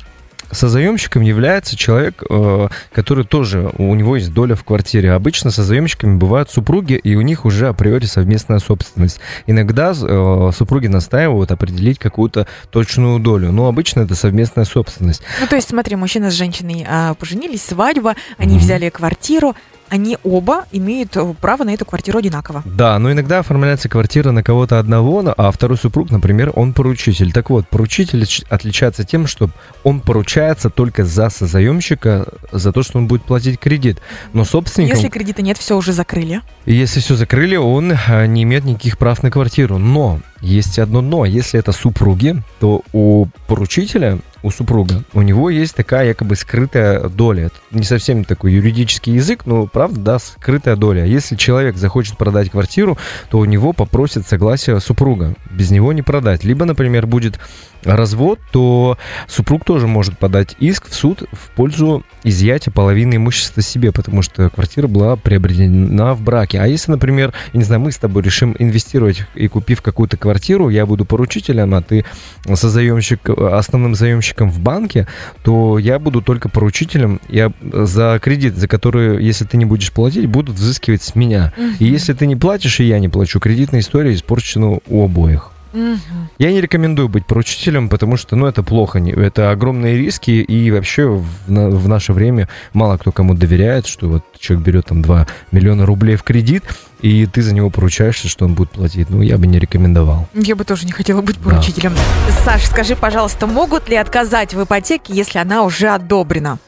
созаемщиком 0.52 1.22
является 1.22 1.76
человек, 1.76 2.24
э, 2.30 2.68
который 2.92 3.26
тоже, 3.26 3.72
у 3.78 3.96
него 3.96 4.16
есть 4.16 4.34
доля 4.34 4.56
в 4.56 4.64
квартире. 4.64 5.12
Обычно 5.14 5.52
созаемщиками 5.52 6.18
бывают 6.18 6.50
супруги, 6.50 6.94
и 6.94 7.16
у 7.16 7.22
них 7.22 7.46
уже 7.46 7.68
априори 7.68 8.06
совместная 8.06 8.60
собственность. 8.60 9.20
Иногда 9.48 9.94
э, 9.94 10.52
супруги 10.56 10.88
настаивают 10.88 11.52
определить 11.52 12.00
какую-то 12.00 12.48
точную 12.70 13.20
долю, 13.20 13.52
но 13.52 13.68
обычно 13.68 14.02
это 14.02 14.16
совместная 14.16 14.66
собственность. 14.66 15.22
Ну, 15.40 15.48
то 15.48 15.56
есть, 15.56 15.70
смотри, 15.70 15.96
мужчина 15.96 16.32
с 16.32 16.34
женщиной 16.34 16.86
а, 16.88 17.14
поженились, 17.16 17.64
свадьба, 17.64 18.16
они 18.38 18.56
mm-hmm. 18.56 18.60
взяли 18.60 18.90
квартиру, 18.90 19.56
они 19.94 20.18
оба 20.24 20.66
имеют 20.72 21.16
э, 21.18 21.36
право 21.40 21.64
на 21.64 21.72
эту 21.72 21.86
квартиру 21.86 22.18
одинаково. 22.18 22.64
Да, 22.66 22.98
но 22.98 23.12
иногда 23.12 23.40
оформляется 23.40 23.90
квартира 23.90 24.32
на 24.32 24.42
кого-то 24.42 24.80
одного, 24.80 25.24
а 25.38 25.52
второй 25.52 25.78
супруг, 25.78 26.10
например, 26.10 26.52
он 26.56 26.74
поручитель. 26.74 27.32
Так 27.32 27.52
вот, 27.52 27.68
поручитель 27.68 28.28
отличается 28.50 29.04
тем, 29.04 29.28
что 29.28 29.52
он 29.84 30.02
поручается 30.02 30.72
только 30.72 31.06
за 31.06 31.30
созаемщика, 31.30 32.26
за 32.52 32.72
то, 32.72 32.82
что 32.82 32.98
он 32.98 33.06
будет 33.06 33.22
платить 33.22 33.60
кредит. 33.60 34.00
Но 34.34 34.46
собственником... 34.46 34.96
Если 34.98 35.10
кредита 35.10 35.44
нет, 35.44 35.60
все 35.60 35.78
уже 35.78 35.94
закрыли. 35.94 36.42
Если 36.66 37.00
все 37.00 37.16
закрыли, 37.16 37.56
он 37.56 37.92
э, 37.92 38.26
не 38.26 38.42
имеет 38.42 38.66
никаких 38.66 38.98
прав 38.98 39.22
на 39.22 39.30
квартиру. 39.30 39.78
Но 39.78 40.22
есть 40.44 40.78
одно 40.78 41.02
но. 41.02 41.26
Если 41.26 41.60
это 41.60 41.72
супруги, 41.72 42.36
то 42.60 42.84
у 42.92 43.28
поручителя 43.48 44.20
у 44.44 44.52
супруга, 44.52 45.04
у 45.14 45.22
него 45.22 45.50
есть 45.50 45.74
такая 45.74 46.08
якобы 46.08 46.36
скрытая 46.36 47.08
доля. 47.08 47.46
Это 47.46 47.56
не 47.72 47.84
совсем 47.84 48.26
такой 48.26 48.52
юридический 48.52 49.14
язык, 49.14 49.46
но 49.46 49.68
правда, 49.68 50.00
да, 50.00 50.20
скрытая 50.20 50.76
доля. 50.76 51.06
Если 51.06 51.38
человек 51.38 51.78
захочет 51.78 52.18
продать 52.18 52.52
квартиру, 52.52 52.98
то 53.30 53.40
у 53.40 53.46
него 53.46 53.72
попросят 53.72 54.28
согласие 54.28 54.80
супруга. 54.82 55.34
Без 55.50 55.72
него 55.72 55.94
не 55.94 56.02
продать. 56.02 56.44
Либо, 56.44 56.66
например, 56.66 57.08
будет 57.08 57.40
развод, 57.84 58.40
то 58.52 58.98
супруг 59.28 59.66
тоже 59.66 59.88
может 59.88 60.18
подать 60.18 60.56
иск 60.60 60.90
в 60.90 60.94
суд 60.94 61.24
в 61.32 61.50
пользу 61.52 62.04
изъятия 62.24 62.72
половины 62.72 63.16
имущества 63.16 63.62
себе, 63.62 63.92
потому 63.92 64.22
что 64.22 64.50
квартира 64.50 64.88
была 64.88 65.16
приобретена 65.16 66.14
в 66.14 66.22
браке. 66.22 66.60
А 66.60 66.68
если, 66.68 66.92
например, 66.92 67.34
не 67.54 67.64
знаю, 67.64 67.82
мы 67.82 67.92
с 67.92 67.98
тобой 67.98 68.24
решим 68.24 68.56
инвестировать 68.60 69.24
и 69.36 69.48
купив 69.48 69.82
какую-то 69.82 70.18
квартиру, 70.18 70.33
я 70.70 70.86
буду 70.86 71.06
поручителем, 71.06 71.74
а 71.76 71.82
ты 71.82 72.06
созаемщик, 72.54 73.30
основным 73.30 73.96
заемщиком 73.96 74.50
в 74.52 74.60
банке, 74.60 75.08
то 75.44 75.80
я 75.80 76.00
буду 76.00 76.22
только 76.22 76.50
поручителем. 76.50 77.20
Я 77.30 77.52
за 77.62 78.20
кредит, 78.22 78.56
за 78.56 78.68
который, 78.68 79.24
если 79.24 79.46
ты 79.46 79.58
не 79.58 79.66
будешь 79.66 79.92
платить, 79.92 80.26
будут 80.28 80.56
взыскивать 80.56 81.04
с 81.04 81.16
меня. 81.16 81.54
И 81.80 81.86
если 81.86 82.14
ты 82.14 82.28
не 82.28 82.36
платишь, 82.36 82.80
и 82.80 82.84
я 82.84 83.00
не 83.00 83.10
плачу, 83.10 83.40
кредитная 83.40 83.80
история 83.80 84.14
испорчена 84.14 84.80
у 84.88 85.06
обоих. 85.06 85.53
Угу. 85.74 85.98
Я 86.38 86.52
не 86.52 86.62
рекомендую 86.62 87.10
быть 87.10 87.26
поручителем, 87.26 87.90
потому 87.90 88.16
что, 88.16 88.36
ну, 88.36 88.46
это 88.46 88.64
плохо, 88.64 89.00
это 89.00 89.52
огромные 89.52 89.98
риски, 89.98 90.32
и 90.32 90.72
вообще 90.72 91.08
в, 91.08 91.26
в 91.48 91.88
наше 91.88 92.14
время 92.14 92.48
мало 92.74 92.98
кто 92.98 93.12
кому 93.12 93.34
доверяет, 93.34 93.88
что 93.88 94.08
вот 94.08 94.24
человек 94.40 94.66
берет 94.66 94.86
там 94.86 95.02
2 95.02 95.28
миллиона 95.52 95.86
рублей 95.86 96.16
в 96.16 96.24
кредит, 96.24 96.64
и 97.02 97.26
ты 97.26 97.42
за 97.42 97.54
него 97.54 97.70
поручаешься, 97.70 98.28
что 98.30 98.46
он 98.46 98.54
будет 98.54 98.72
платить. 98.72 99.10
Ну, 99.10 99.22
я 99.22 99.38
бы 99.38 99.48
не 99.48 99.60
рекомендовал. 99.60 100.28
Я 100.34 100.56
бы 100.56 100.64
тоже 100.64 100.86
не 100.86 100.92
хотела 100.92 101.22
быть 101.22 101.38
поручителем. 101.38 101.94
Да. 101.94 102.34
Саш, 102.44 102.66
скажи, 102.66 102.96
пожалуйста, 102.96 103.48
могут 103.48 103.90
ли 103.90 103.96
отказать 103.96 104.54
в 104.54 104.64
ипотеке, 104.64 105.14
если 105.14 105.40
она 105.40 105.64
уже 105.64 105.90
одобрена? 105.90 106.60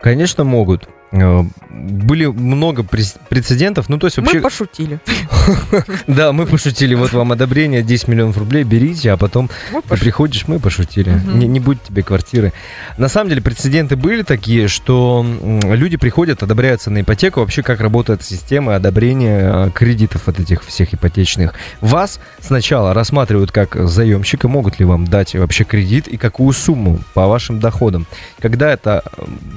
Конечно, 0.00 0.44
могут. 0.44 0.88
Были 1.12 2.26
много 2.26 2.82
прецедентов, 2.82 3.88
ну 3.88 3.98
то 3.98 4.06
есть 4.06 4.16
вообще... 4.16 4.36
Мы 4.36 4.42
пошутили. 4.42 5.00
Да, 6.06 6.32
мы 6.32 6.46
пошутили, 6.46 6.94
вот 6.94 7.12
вам 7.12 7.32
одобрение, 7.32 7.82
10 7.82 8.08
миллионов 8.08 8.38
рублей, 8.38 8.64
берите, 8.64 9.10
а 9.10 9.16
потом 9.16 9.50
ты 9.88 9.96
приходишь, 9.96 10.46
мы 10.46 10.58
пошутили, 10.58 11.10
не 11.34 11.60
будет 11.60 11.82
тебе 11.82 12.02
квартиры. 12.02 12.52
На 12.96 13.08
самом 13.08 13.30
деле 13.30 13.42
прецеденты 13.42 13.96
были 13.96 14.22
такие, 14.22 14.68
что 14.68 15.24
люди 15.62 15.96
приходят, 15.96 16.42
одобряются 16.42 16.90
на 16.90 17.00
ипотеку, 17.02 17.40
вообще 17.40 17.62
как 17.62 17.80
работает 17.80 18.22
система 18.22 18.76
одобрения 18.76 19.66
э, 19.66 19.70
кредитов 19.70 20.28
от 20.28 20.40
этих 20.40 20.64
всех 20.64 20.94
ипотечных. 20.94 21.54
Вас 21.80 22.20
сначала 22.40 22.94
рассматривают 22.94 23.52
как 23.52 23.74
заемщика, 23.74 24.48
могут 24.48 24.78
ли 24.78 24.84
вам 24.84 25.06
дать 25.06 25.34
вообще 25.34 25.64
кредит 25.64 26.08
и 26.08 26.16
какую 26.16 26.52
сумму 26.52 27.00
по 27.14 27.26
вашим 27.26 27.60
доходам. 27.60 28.06
Когда 28.40 28.72
эта 28.72 29.02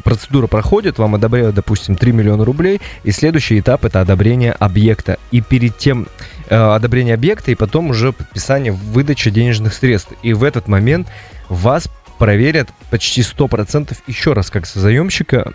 процедура 0.03 0.47
проходит, 0.47 0.97
вам 0.97 1.15
одобряют, 1.15 1.44
допустим, 1.51 1.95
3 1.95 2.11
миллиона 2.11 2.45
рублей, 2.45 2.81
и 3.03 3.11
следующий 3.11 3.59
этап 3.59 3.85
это 3.85 4.01
одобрение 4.01 4.51
объекта. 4.51 5.17
И 5.31 5.41
перед 5.41 5.77
тем 5.77 6.07
э, 6.49 6.55
одобрение 6.55 7.13
объекта, 7.13 7.51
и 7.51 7.55
потом 7.55 7.89
уже 7.89 8.13
подписание 8.13 8.71
выдачи 8.71 9.29
денежных 9.29 9.73
средств. 9.73 10.13
И 10.23 10.33
в 10.33 10.43
этот 10.43 10.67
момент 10.67 11.07
вас 11.49 11.87
проверят 12.17 12.69
почти 12.89 13.21
100% 13.21 13.95
еще 14.07 14.33
раз 14.33 14.49
как 14.49 14.65
заемщика, 14.65 15.53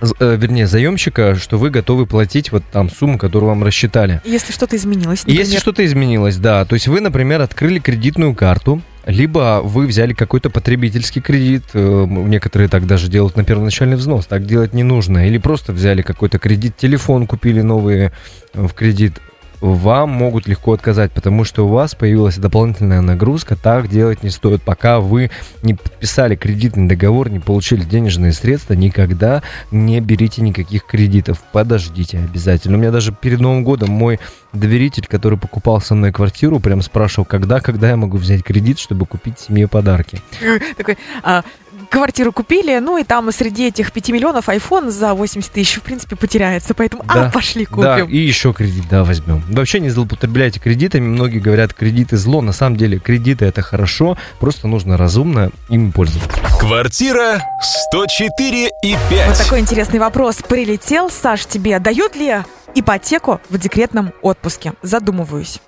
э, 0.00 0.36
вернее, 0.36 0.66
заемщика, 0.66 1.34
что 1.34 1.58
вы 1.58 1.70
готовы 1.70 2.06
платить 2.06 2.52
вот 2.52 2.62
там 2.70 2.90
сумму, 2.90 3.18
которую 3.18 3.48
вам 3.48 3.64
рассчитали. 3.64 4.20
Если 4.24 4.52
что-то 4.52 4.76
изменилось, 4.76 5.20
например. 5.20 5.44
Если 5.44 5.58
что-то 5.58 5.84
изменилось, 5.84 6.36
да. 6.36 6.64
То 6.64 6.74
есть 6.74 6.88
вы, 6.88 7.00
например, 7.00 7.40
открыли 7.40 7.78
кредитную 7.78 8.34
карту, 8.34 8.82
либо 9.08 9.62
вы 9.64 9.86
взяли 9.86 10.12
какой-то 10.12 10.50
потребительский 10.50 11.22
кредит, 11.22 11.64
э, 11.72 12.06
некоторые 12.06 12.68
так 12.68 12.86
даже 12.86 13.08
делают 13.08 13.36
на 13.36 13.44
первоначальный 13.44 13.96
взнос, 13.96 14.26
так 14.26 14.44
делать 14.44 14.74
не 14.74 14.82
нужно, 14.82 15.26
или 15.26 15.38
просто 15.38 15.72
взяли 15.72 16.02
какой-то 16.02 16.38
кредит, 16.38 16.76
телефон 16.76 17.26
купили 17.26 17.62
новые 17.62 18.12
э, 18.52 18.66
в 18.66 18.74
кредит, 18.74 19.14
вам 19.60 20.10
могут 20.10 20.46
легко 20.46 20.72
отказать, 20.72 21.12
потому 21.12 21.44
что 21.44 21.66
у 21.66 21.68
вас 21.68 21.94
появилась 21.94 22.36
дополнительная 22.36 23.00
нагрузка. 23.00 23.56
Так 23.56 23.88
делать 23.88 24.22
не 24.22 24.30
стоит, 24.30 24.62
пока 24.62 25.00
вы 25.00 25.30
не 25.62 25.74
подписали 25.74 26.36
кредитный 26.36 26.88
договор, 26.88 27.30
не 27.30 27.40
получили 27.40 27.82
денежные 27.82 28.32
средства, 28.32 28.74
никогда 28.74 29.42
не 29.70 30.00
берите 30.00 30.42
никаких 30.42 30.84
кредитов. 30.84 31.42
Подождите 31.52 32.18
обязательно. 32.18 32.76
У 32.76 32.80
меня 32.80 32.90
даже 32.90 33.12
перед 33.12 33.40
Новым 33.40 33.64
годом 33.64 33.90
мой 33.90 34.20
доверитель, 34.52 35.06
который 35.06 35.38
покупал 35.38 35.80
со 35.80 35.94
мной 35.94 36.12
квартиру, 36.12 36.60
прям 36.60 36.82
спрашивал, 36.82 37.24
когда, 37.24 37.60
когда 37.60 37.90
я 37.90 37.96
могу 37.96 38.16
взять 38.16 38.42
кредит, 38.42 38.78
чтобы 38.78 39.06
купить 39.06 39.38
семье 39.38 39.68
подарки. 39.68 40.20
Такой, 40.76 40.96
а, 41.22 41.42
квартиру 41.88 42.32
купили, 42.32 42.78
ну 42.78 42.98
и 42.98 43.04
там 43.04 43.30
среди 43.32 43.68
этих 43.68 43.92
5 43.92 44.10
миллионов 44.10 44.48
iPhone 44.48 44.90
за 44.90 45.14
80 45.14 45.50
тысяч, 45.50 45.76
в 45.76 45.82
принципе, 45.82 46.16
потеряется. 46.16 46.74
Поэтому, 46.74 47.04
а, 47.08 47.14
да, 47.14 47.26
а, 47.26 47.30
пошли 47.30 47.64
купим. 47.64 47.82
Да, 47.82 48.00
и 48.00 48.16
еще 48.16 48.52
кредит, 48.52 48.84
да, 48.90 49.04
возьмем. 49.04 49.42
Вообще 49.48 49.80
не 49.80 49.90
злоупотребляйте 49.90 50.60
кредитами. 50.60 51.06
Многие 51.06 51.38
говорят, 51.38 51.74
кредиты 51.74 52.16
зло. 52.16 52.40
На 52.40 52.52
самом 52.52 52.76
деле, 52.76 52.98
кредиты 52.98 53.44
это 53.44 53.62
хорошо, 53.62 54.16
просто 54.40 54.68
нужно 54.68 54.96
разумно 54.96 55.50
им 55.68 55.92
пользоваться. 55.92 56.38
Квартира 56.60 57.42
104 57.62 58.70
и 58.82 58.96
5. 59.10 59.28
Вот 59.28 59.38
такой 59.38 59.60
интересный 59.60 59.98
вопрос. 59.98 60.36
Прилетел, 60.36 61.10
Саш, 61.10 61.46
тебе 61.46 61.78
дают 61.78 62.16
ли 62.16 62.36
ипотеку 62.74 63.40
в 63.48 63.58
декретном 63.58 64.12
отпуске? 64.22 64.74
Задумываюсь. 64.82 65.60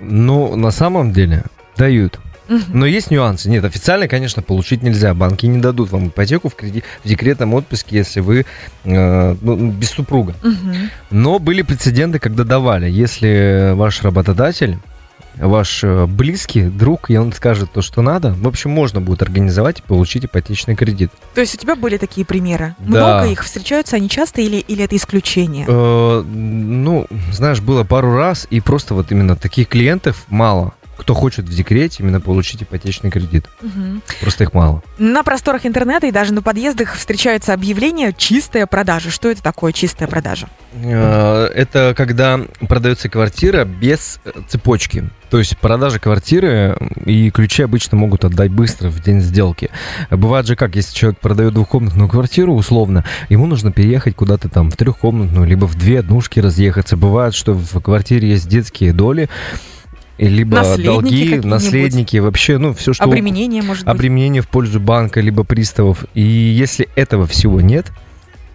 Ну, 0.00 0.56
на 0.56 0.70
самом 0.70 1.12
деле, 1.12 1.44
дают. 1.76 2.18
Но 2.68 2.86
есть 2.86 3.10
нюансы. 3.10 3.48
Нет, 3.48 3.64
официально, 3.64 4.08
конечно, 4.08 4.42
получить 4.42 4.82
нельзя. 4.82 5.14
Банки 5.14 5.46
не 5.46 5.58
дадут 5.58 5.90
вам 5.90 6.08
ипотеку 6.08 6.48
в, 6.48 6.54
кредит, 6.54 6.84
в 7.04 7.08
декретном 7.08 7.54
отпуске, 7.54 7.96
если 7.96 8.20
вы 8.20 8.46
э, 8.84 9.36
ну, 9.40 9.70
без 9.70 9.90
супруга. 9.90 10.34
Но 11.10 11.38
были 11.38 11.62
прецеденты, 11.62 12.18
когда 12.18 12.44
давали. 12.44 12.90
Если 12.90 13.72
ваш 13.74 14.02
работодатель 14.02 14.78
ваш 15.40 15.84
э, 15.84 16.06
близкий, 16.06 16.62
друг, 16.62 17.10
и 17.10 17.16
он 17.16 17.32
скажет 17.32 17.72
то, 17.72 17.82
что 17.82 18.02
надо, 18.02 18.34
в 18.34 18.46
общем, 18.48 18.70
можно 18.70 19.00
будет 19.00 19.22
организовать 19.22 19.80
и 19.80 19.82
получить 19.82 20.24
ипотечный 20.24 20.74
кредит. 20.74 21.10
То 21.34 21.40
есть 21.40 21.54
у 21.54 21.58
тебя 21.58 21.76
были 21.76 21.96
такие 21.96 22.26
примеры? 22.26 22.74
Да. 22.78 23.18
Много 23.18 23.32
их 23.32 23.44
встречаются, 23.44 23.96
они 23.96 24.08
часто 24.08 24.40
или, 24.40 24.56
или 24.56 24.84
это 24.84 24.96
исключение? 24.96 25.66
Э, 25.68 26.22
ну, 26.22 27.06
знаешь, 27.32 27.60
было 27.60 27.84
пару 27.84 28.16
раз, 28.16 28.46
и 28.50 28.60
просто 28.60 28.94
вот 28.94 29.12
именно 29.12 29.36
таких 29.36 29.68
клиентов 29.68 30.24
мало 30.28 30.74
кто 30.98 31.14
хочет 31.14 31.46
в 31.46 31.54
декрете 31.54 32.02
именно 32.02 32.20
получить 32.20 32.62
ипотечный 32.62 33.10
кредит. 33.10 33.46
Угу. 33.62 34.00
Просто 34.20 34.44
их 34.44 34.52
мало. 34.52 34.82
На 34.98 35.22
просторах 35.22 35.64
интернета 35.64 36.06
и 36.06 36.10
даже 36.10 36.34
на 36.34 36.42
подъездах 36.42 36.94
встречаются 36.94 37.54
объявления 37.54 38.12
«чистая 38.12 38.66
продажа». 38.66 39.10
Что 39.10 39.30
это 39.30 39.42
такое 39.42 39.72
чистая 39.72 40.08
продажа? 40.08 40.48
Э, 40.74 41.46
это 41.54 41.94
когда 41.96 42.40
продается 42.68 43.08
квартира 43.08 43.64
без 43.64 44.20
э, 44.24 44.32
цепочки. 44.48 45.08
То 45.30 45.38
есть 45.38 45.58
продажа 45.58 45.98
квартиры 45.98 46.76
и 47.04 47.30
ключи 47.30 47.62
обычно 47.62 47.96
могут 47.96 48.24
отдать 48.24 48.50
быстро 48.50 48.88
в 48.88 49.00
день 49.02 49.20
сделки. 49.20 49.70
Бывает 50.10 50.46
же 50.46 50.56
как, 50.56 50.74
если 50.74 50.94
человек 50.94 51.20
продает 51.20 51.54
двухкомнатную 51.54 52.08
квартиру, 52.08 52.54
условно, 52.54 53.04
ему 53.28 53.46
нужно 53.46 53.70
переехать 53.70 54.16
куда-то 54.16 54.48
там 54.48 54.70
в 54.70 54.76
трехкомнатную, 54.76 55.46
либо 55.46 55.66
в 55.66 55.74
две 55.76 56.00
однушки 56.00 56.40
разъехаться. 56.40 56.96
Бывает, 56.96 57.34
что 57.34 57.52
в 57.52 57.80
квартире 57.80 58.30
есть 58.30 58.48
детские 58.48 58.92
доли, 58.92 59.28
либо 60.26 60.58
наследники 60.58 61.30
долги, 61.30 61.46
наследники, 61.46 62.16
вообще, 62.16 62.58
ну, 62.58 62.74
все, 62.74 62.92
что... 62.92 63.04
Обременение, 63.04 63.62
может 63.62 63.84
быть. 63.84 63.94
Обременение 63.94 64.42
в 64.42 64.48
пользу 64.48 64.80
банка, 64.80 65.20
либо 65.20 65.44
приставов. 65.44 66.04
И 66.14 66.22
если 66.22 66.88
этого 66.96 67.26
всего 67.26 67.60
нет, 67.60 67.86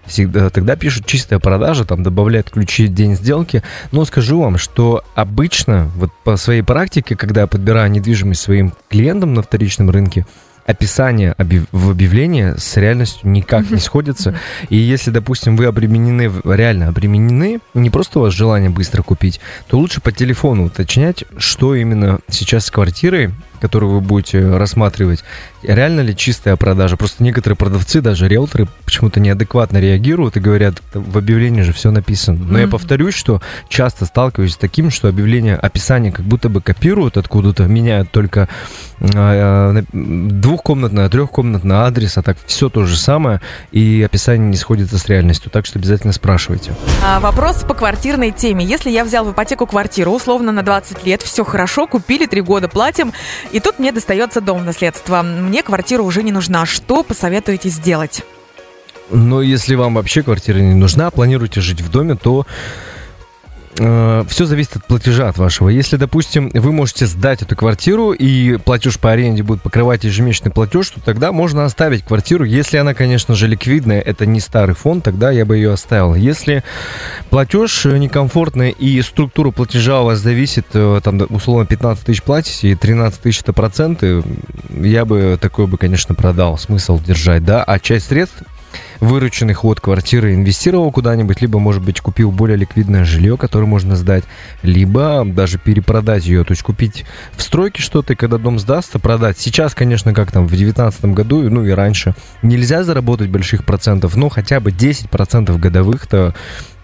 всегда, 0.05 0.50
тогда 0.50 0.75
пишут 0.75 1.05
чистая 1.05 1.39
продажа, 1.39 1.86
там 1.86 2.03
добавляют 2.03 2.50
ключи 2.50 2.88
день 2.88 3.15
сделки. 3.15 3.63
Но 3.91 4.05
скажу 4.05 4.41
вам, 4.41 4.58
что 4.58 5.03
обычно, 5.15 5.89
вот 5.96 6.12
по 6.24 6.36
своей 6.38 6.62
практике, 6.62 7.15
когда 7.15 7.41
я 7.41 7.48
подбираю 7.48 7.89
недвижимость 7.91 8.41
своим 8.41 8.74
клиентам 8.89 9.34
на 9.34 9.41
вторичном 9.41 9.89
рынке, 9.89 10.25
описание 10.65 11.36
в 11.38 11.91
объявлении 11.91 12.53
с 12.58 12.77
реальностью 12.77 13.29
никак 13.29 13.70
не 13.70 13.79
сходится. 13.79 14.36
И 14.70 14.77
если, 14.77 15.12
допустим, 15.12 15.55
вы 15.55 15.65
обременены, 15.65 16.32
реально 16.43 16.88
обременены, 16.88 17.60
не 17.74 17.89
просто 17.89 18.20
у 18.20 18.22
вас 18.24 18.34
желание 18.34 18.70
быстро 18.70 19.01
купить, 19.03 19.39
то 19.67 19.77
лучше 19.77 20.01
по 20.01 20.12
телефону 20.12 20.65
уточнять, 20.65 21.24
что 21.38 21.75
именно 21.75 22.20
сейчас 22.29 22.65
с 22.65 22.72
квартирой 22.72 23.32
которую 23.63 23.93
вы 23.93 24.01
будете 24.01 24.58
рассматривать, 24.58 25.24
реально 25.63 26.01
ли 26.01 26.13
чистая 26.13 26.58
продажа. 26.58 26.98
Просто 26.98 27.24
некоторые 27.24 27.55
продавцы, 27.55 28.01
даже 28.01 28.27
риэлторы, 28.27 28.67
почему-то 28.84 29.22
неадекватно 29.22 29.77
реагируют 29.77 30.36
и 30.36 30.41
говорят, 30.41 30.82
в 30.93 31.17
объявлении 31.17 31.62
же 31.62 31.72
все 31.72 31.89
написано. 31.89 32.43
Но 32.43 32.58
mm-hmm. 32.58 32.62
я 32.62 32.67
повторюсь, 32.67 33.13
что 33.13 33.41
часто 33.70 34.03
сталкиваюсь 34.03 34.55
с 34.55 34.58
таким, 34.58 34.91
что 34.91 35.08
объявление, 35.08 35.55
описание 35.55 36.12
как 36.12 36.25
будто 36.25 36.50
бы 36.50 36.60
копируют 36.60 37.15
откуда-то, 37.15 37.63
меняют 37.63 38.12
только 38.12 38.50
э, 39.00 39.84
двухкомнатный, 39.93 41.08
трехкомнатный 41.08 41.77
адрес, 41.77 42.17
а 42.17 42.22
так 42.22 42.36
все 42.46 42.67
то 42.67 42.86
же 42.86 42.98
самое, 42.98 43.39
и 43.72 44.03
описание 44.05 44.50
не 44.50 44.58
сходится 44.58 44.98
с 44.98 45.08
реальностью. 45.08 45.50
Так 45.51 45.65
что 45.65 45.79
обязательно 45.79 46.12
спрашивайте. 46.12 46.74
А, 47.01 47.22
вопрос 47.22 47.63
по 47.63 47.75
квартирной 47.75 48.32
теме. 48.32 48.65
Если 48.65 48.89
я 48.89 49.05
взял 49.05 49.24
в 49.24 49.32
ипотеку 49.32 49.67
квартиру, 49.67 50.12
условно 50.12 50.51
на 50.51 50.63
20 50.63 51.05
лет, 51.05 51.22
все 51.22 51.46
хорошо, 51.46 51.88
купили, 51.88 52.25
три 52.25 52.41
года 52.41 52.67
платим, 52.67 53.13
и 53.53 53.60
тут 53.60 53.77
мне 53.77 53.91
достается 53.91 54.41
дом 54.41 54.62
в 54.62 54.65
наследство. 54.65 55.22
Мне 55.22 55.62
квартира 55.62 56.01
уже 56.01 56.24
не 56.24 56.31
нужна. 56.31 56.65
Что 56.65 57.03
посоветуете 57.03 57.69
сделать? 57.69 58.24
Но 59.12 59.41
если 59.43 59.75
вам 59.75 59.93
вообще 59.93 60.24
квартира 60.24 60.57
не 60.57 60.74
нужна, 60.74 61.12
планируете 61.12 61.62
жить 61.62 61.81
в 61.81 61.89
доме, 61.89 62.15
то 62.15 62.48
э, 63.77 64.24
все 64.27 64.46
зависит 64.46 64.77
от 64.77 64.86
платежа 64.86 65.30
от 65.30 65.38
вашего. 65.38 65.70
Если, 65.70 65.98
допустим, 65.98 66.50
вы 66.53 66.72
можете 66.72 67.06
сдать 67.06 67.42
эту 67.42 67.56
квартиру 67.56 68.12
и 68.12 68.58
платеж 68.58 69.00
по 69.00 69.12
аренде 69.12 69.44
будет 69.44 69.62
покрывать 69.62 70.03
ежемесячный 70.03 70.51
платеж, 70.51 70.89
то 70.89 71.01
тогда 71.01 71.32
можно 71.32 71.65
оставить 71.65 72.03
квартиру. 72.03 72.44
Если 72.44 72.77
она, 72.77 72.94
конечно 72.94 73.36
же, 73.36 73.48
ликвидная, 73.48 74.01
это 74.01 74.25
не 74.25 74.39
старый 74.39 74.75
фонд, 74.75 75.03
тогда 75.03 75.32
я 75.32 75.46
бы 75.46 75.58
ее 75.58 75.74
оставил. 75.74 76.15
Если 76.15 76.63
платеж 77.30 77.86
некомфортный 77.86 78.72
и 78.72 79.01
структура 79.01 79.51
платежа 79.51 80.01
у 80.01 80.06
вас 80.06 80.20
зависит, 80.20 80.68
э, 80.74 81.01
там, 81.03 81.22
условно, 81.30 81.65
15 81.65 82.06
тысяч 82.06 82.24
платите 82.24 82.70
и 82.70 82.75
13 82.75 83.22
тысяч 83.22 83.42
это 83.42 83.53
проценты, 83.53 84.24
я 84.70 85.06
бы 85.06 85.38
такой 85.42 85.68
бы, 85.68 85.77
конечно, 85.77 86.15
продал. 86.15 86.58
Смысл 86.58 87.00
держать, 87.00 87.44
да? 87.44 87.63
А 87.63 87.80
часть 87.80 88.08
средств 88.08 88.44
вырученный 89.00 89.53
ход 89.53 89.80
квартиры 89.80 90.34
инвестировал 90.34 90.92
куда-нибудь, 90.92 91.42
либо, 91.42 91.60
может 91.60 91.84
быть, 91.84 92.01
купил 92.01 92.32
более 92.32 92.58
ликвидное 92.58 93.06
жилье, 93.06 93.38
которое 93.38 93.65
можно 93.65 93.96
сдать, 93.96 94.24
либо 94.62 95.24
даже 95.25 95.58
перепродать 95.58 96.25
ее, 96.25 96.44
то 96.44 96.51
есть 96.51 96.63
купить 96.63 97.06
в 97.34 97.42
стройке 97.42 97.82
что-то, 97.82 98.13
и 98.13 98.15
когда 98.15 98.38
дом 98.38 98.60
сдастся, 98.60 99.00
продать. 99.00 99.38
Сейчас, 99.38 99.75
конечно, 99.75 100.13
как 100.13 100.32
там 100.32 100.46
в 100.46 100.50
2019 100.50 101.06
году, 101.06 101.50
ну 101.50 101.65
и 101.65 101.72
раньше, 101.72 102.15
нельзя 102.42 102.84
заработать 102.84 103.30
больших 103.30 103.65
процентов, 103.65 104.15
но 104.15 104.30
хотя 104.30 104.60
бы 104.60 104.72
10% 104.72 105.58
годовых-то 105.58 106.34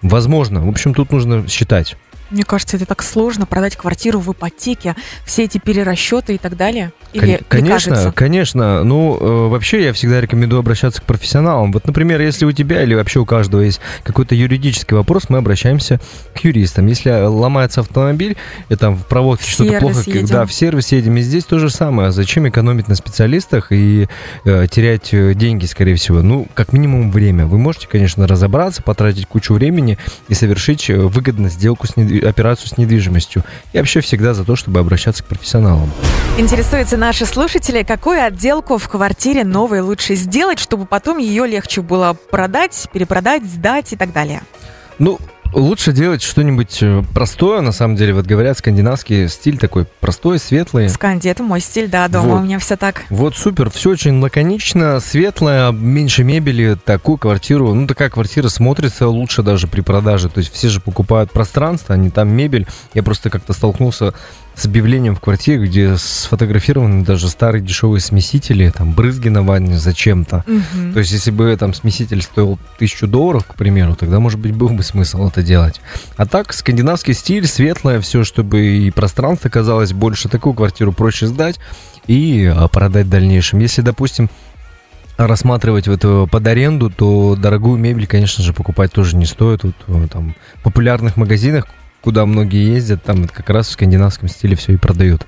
возможно. 0.02 0.64
В 0.64 0.68
общем, 0.68 0.94
тут 0.94 1.12
нужно 1.12 1.46
считать. 1.48 1.96
Мне 2.30 2.44
кажется, 2.44 2.76
это 2.76 2.86
так 2.86 3.02
сложно 3.02 3.46
продать 3.46 3.76
квартиру 3.76 4.20
в 4.20 4.32
ипотеке, 4.32 4.94
все 5.24 5.44
эти 5.44 5.58
перерасчеты 5.58 6.34
и 6.34 6.38
так 6.38 6.56
далее. 6.56 6.92
Или, 7.12 7.36
Кон- 7.36 7.46
конечно, 7.48 7.90
кажется? 7.92 8.12
конечно. 8.12 8.84
Ну, 8.84 9.16
э, 9.20 9.48
вообще 9.48 9.84
я 9.84 9.92
всегда 9.92 10.20
рекомендую 10.20 10.60
обращаться 10.60 11.00
к 11.00 11.04
профессионалам. 11.04 11.72
Вот, 11.72 11.86
например, 11.86 12.20
если 12.20 12.44
у 12.44 12.52
тебя 12.52 12.82
или 12.82 12.94
вообще 12.94 13.18
у 13.18 13.26
каждого 13.26 13.62
есть 13.62 13.80
какой-то 14.04 14.34
юридический 14.34 14.96
вопрос, 14.96 15.24
мы 15.28 15.38
обращаемся 15.38 16.00
к 16.34 16.44
юристам. 16.44 16.86
Если 16.86 17.10
ломается 17.10 17.80
автомобиль, 17.80 18.36
и 18.68 18.76
там 18.76 18.96
в 18.96 19.06
проводке 19.06 19.50
что-то 19.50 19.78
плохо, 19.78 20.02
едем. 20.06 20.26
да, 20.26 20.46
в 20.46 20.52
сервис 20.52 20.92
едем. 20.92 21.16
И 21.16 21.20
здесь 21.22 21.44
то 21.44 21.58
же 21.58 21.68
самое. 21.70 22.12
Зачем 22.12 22.48
экономить 22.48 22.86
на 22.88 22.94
специалистах 22.94 23.72
и 23.72 24.08
э, 24.44 24.66
терять 24.70 25.12
э, 25.12 25.34
деньги, 25.34 25.66
скорее 25.66 25.96
всего? 25.96 26.22
Ну, 26.22 26.46
как 26.54 26.72
минимум 26.72 27.10
время. 27.10 27.46
Вы 27.46 27.58
можете, 27.58 27.88
конечно, 27.88 28.26
разобраться, 28.26 28.82
потратить 28.82 29.26
кучу 29.26 29.52
времени 29.54 29.98
и 30.28 30.34
совершить 30.34 30.88
э, 30.88 30.96
выгодно 30.96 31.48
сделку 31.48 31.86
с 31.88 31.96
недви- 31.96 32.19
операцию 32.20 32.68
с 32.68 32.78
недвижимостью. 32.78 33.44
Я 33.72 33.80
вообще 33.80 34.00
всегда 34.00 34.34
за 34.34 34.44
то, 34.44 34.56
чтобы 34.56 34.80
обращаться 34.80 35.22
к 35.22 35.26
профессионалам. 35.26 35.90
Интересуются 36.38 36.96
наши 36.96 37.26
слушатели, 37.26 37.82
какую 37.82 38.22
отделку 38.22 38.78
в 38.78 38.88
квартире 38.88 39.44
новой 39.44 39.80
лучше 39.80 40.14
сделать, 40.14 40.58
чтобы 40.58 40.86
потом 40.86 41.18
ее 41.18 41.46
легче 41.46 41.80
было 41.82 42.16
продать, 42.30 42.88
перепродать, 42.92 43.44
сдать 43.44 43.92
и 43.92 43.96
так 43.96 44.12
далее. 44.12 44.42
Ну, 44.98 45.18
лучше 45.52 45.92
делать 45.92 46.22
что-нибудь 46.22 46.78
э, 46.82 47.02
простое, 47.14 47.60
на 47.60 47.72
самом 47.72 47.96
деле. 47.96 48.14
Вот 48.14 48.26
говорят, 48.26 48.58
скандинавский 48.58 49.28
стиль 49.28 49.58
такой 49.58 49.86
простой, 50.00 50.38
светлый. 50.38 50.88
Сканди, 50.88 51.28
это 51.28 51.42
мой 51.42 51.60
стиль, 51.60 51.88
да, 51.88 52.08
дома 52.08 52.28
Вот. 52.28 52.40
у 52.40 52.44
меня 52.44 52.58
все 52.58 52.76
так. 52.76 53.04
Вот 53.10 53.36
супер, 53.36 53.70
все 53.70 53.90
очень 53.90 54.20
лаконично, 54.20 55.00
светлое, 55.00 55.72
меньше 55.72 56.24
мебели, 56.24 56.76
такую 56.82 57.18
квартиру, 57.18 57.74
ну 57.74 57.86
такая 57.86 58.10
квартира 58.10 58.48
смотрится 58.48 59.08
лучше 59.08 59.42
даже 59.42 59.66
при 59.66 59.80
продаже, 59.80 60.28
то 60.28 60.38
есть 60.38 60.52
все 60.52 60.68
же 60.68 60.80
покупают 60.80 61.30
пространство, 61.32 61.94
а 61.94 61.98
не 61.98 62.10
там 62.10 62.28
мебель. 62.28 62.66
Я 62.94 63.02
просто 63.02 63.30
как-то 63.30 63.52
столкнулся 63.52 64.14
с 64.54 64.66
объявлением 64.66 65.16
в 65.16 65.20
квартире, 65.20 65.64
где 65.66 65.96
сфотографированы 65.96 67.04
даже 67.04 67.28
старые 67.28 67.62
дешевые 67.62 68.00
смесители, 68.00 68.70
там 68.70 68.92
брызги 68.92 69.28
на 69.28 69.42
ванне 69.42 69.78
зачем-то. 69.78 70.44
Мгм. 70.46 70.92
То 70.92 70.98
есть, 70.98 71.12
если 71.12 71.30
бы 71.30 71.56
там 71.58 71.72
смеситель 71.72 72.22
стоил 72.22 72.58
тысячу 72.78 73.06
долларов, 73.06 73.46
к 73.46 73.54
примеру, 73.54 73.94
тогда, 73.94 74.20
может 74.20 74.38
быть, 74.38 74.52
был 74.52 74.68
бы 74.68 74.82
смысл 74.82 75.28
это 75.28 75.42
делать. 75.42 75.80
А 76.16 76.26
так, 76.26 76.52
скандинавский 76.52 77.14
стиль, 77.14 77.46
светлое, 77.46 78.00
все, 78.00 78.24
чтобы 78.24 78.60
и 78.60 78.90
пространство 78.90 79.48
казалось 79.48 79.92
больше, 79.92 80.28
такую 80.28 80.54
квартиру 80.54 80.92
проще 80.92 81.26
сдать 81.26 81.58
и 82.06 82.52
а, 82.54 82.68
продать 82.68 83.06
в 83.06 83.10
дальнейшем. 83.10 83.60
Если, 83.60 83.82
допустим, 83.82 84.28
рассматривать 85.26 85.88
вот 85.88 86.00
э, 86.02 86.26
под 86.30 86.46
аренду, 86.46 86.90
то 86.90 87.36
дорогую 87.36 87.78
мебель, 87.78 88.06
конечно 88.06 88.42
же, 88.42 88.52
покупать 88.52 88.92
тоже 88.92 89.16
не 89.16 89.26
стоит. 89.26 89.64
Вот 89.64 89.74
э, 89.86 90.08
там 90.10 90.34
в 90.56 90.62
популярных 90.62 91.16
магазинах, 91.16 91.66
куда 92.02 92.26
многие 92.26 92.74
ездят, 92.74 93.02
там 93.02 93.28
как 93.28 93.50
раз 93.50 93.68
в 93.68 93.72
скандинавском 93.72 94.28
стиле 94.28 94.56
все 94.56 94.72
и 94.72 94.76
продают. 94.76 95.26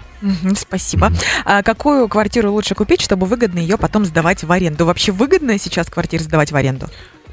Спасибо. 0.56 1.12
А 1.44 1.62
какую 1.62 2.08
квартиру 2.08 2.52
лучше 2.52 2.74
купить, 2.74 3.00
чтобы 3.00 3.26
выгодно 3.26 3.58
ее 3.58 3.76
потом 3.76 4.04
сдавать 4.04 4.44
в 4.44 4.52
аренду? 4.52 4.86
Вообще 4.86 5.12
выгодно 5.12 5.58
сейчас 5.58 5.88
квартиры 5.88 6.22
сдавать 6.22 6.52
в 6.52 6.56
аренду? 6.56 6.88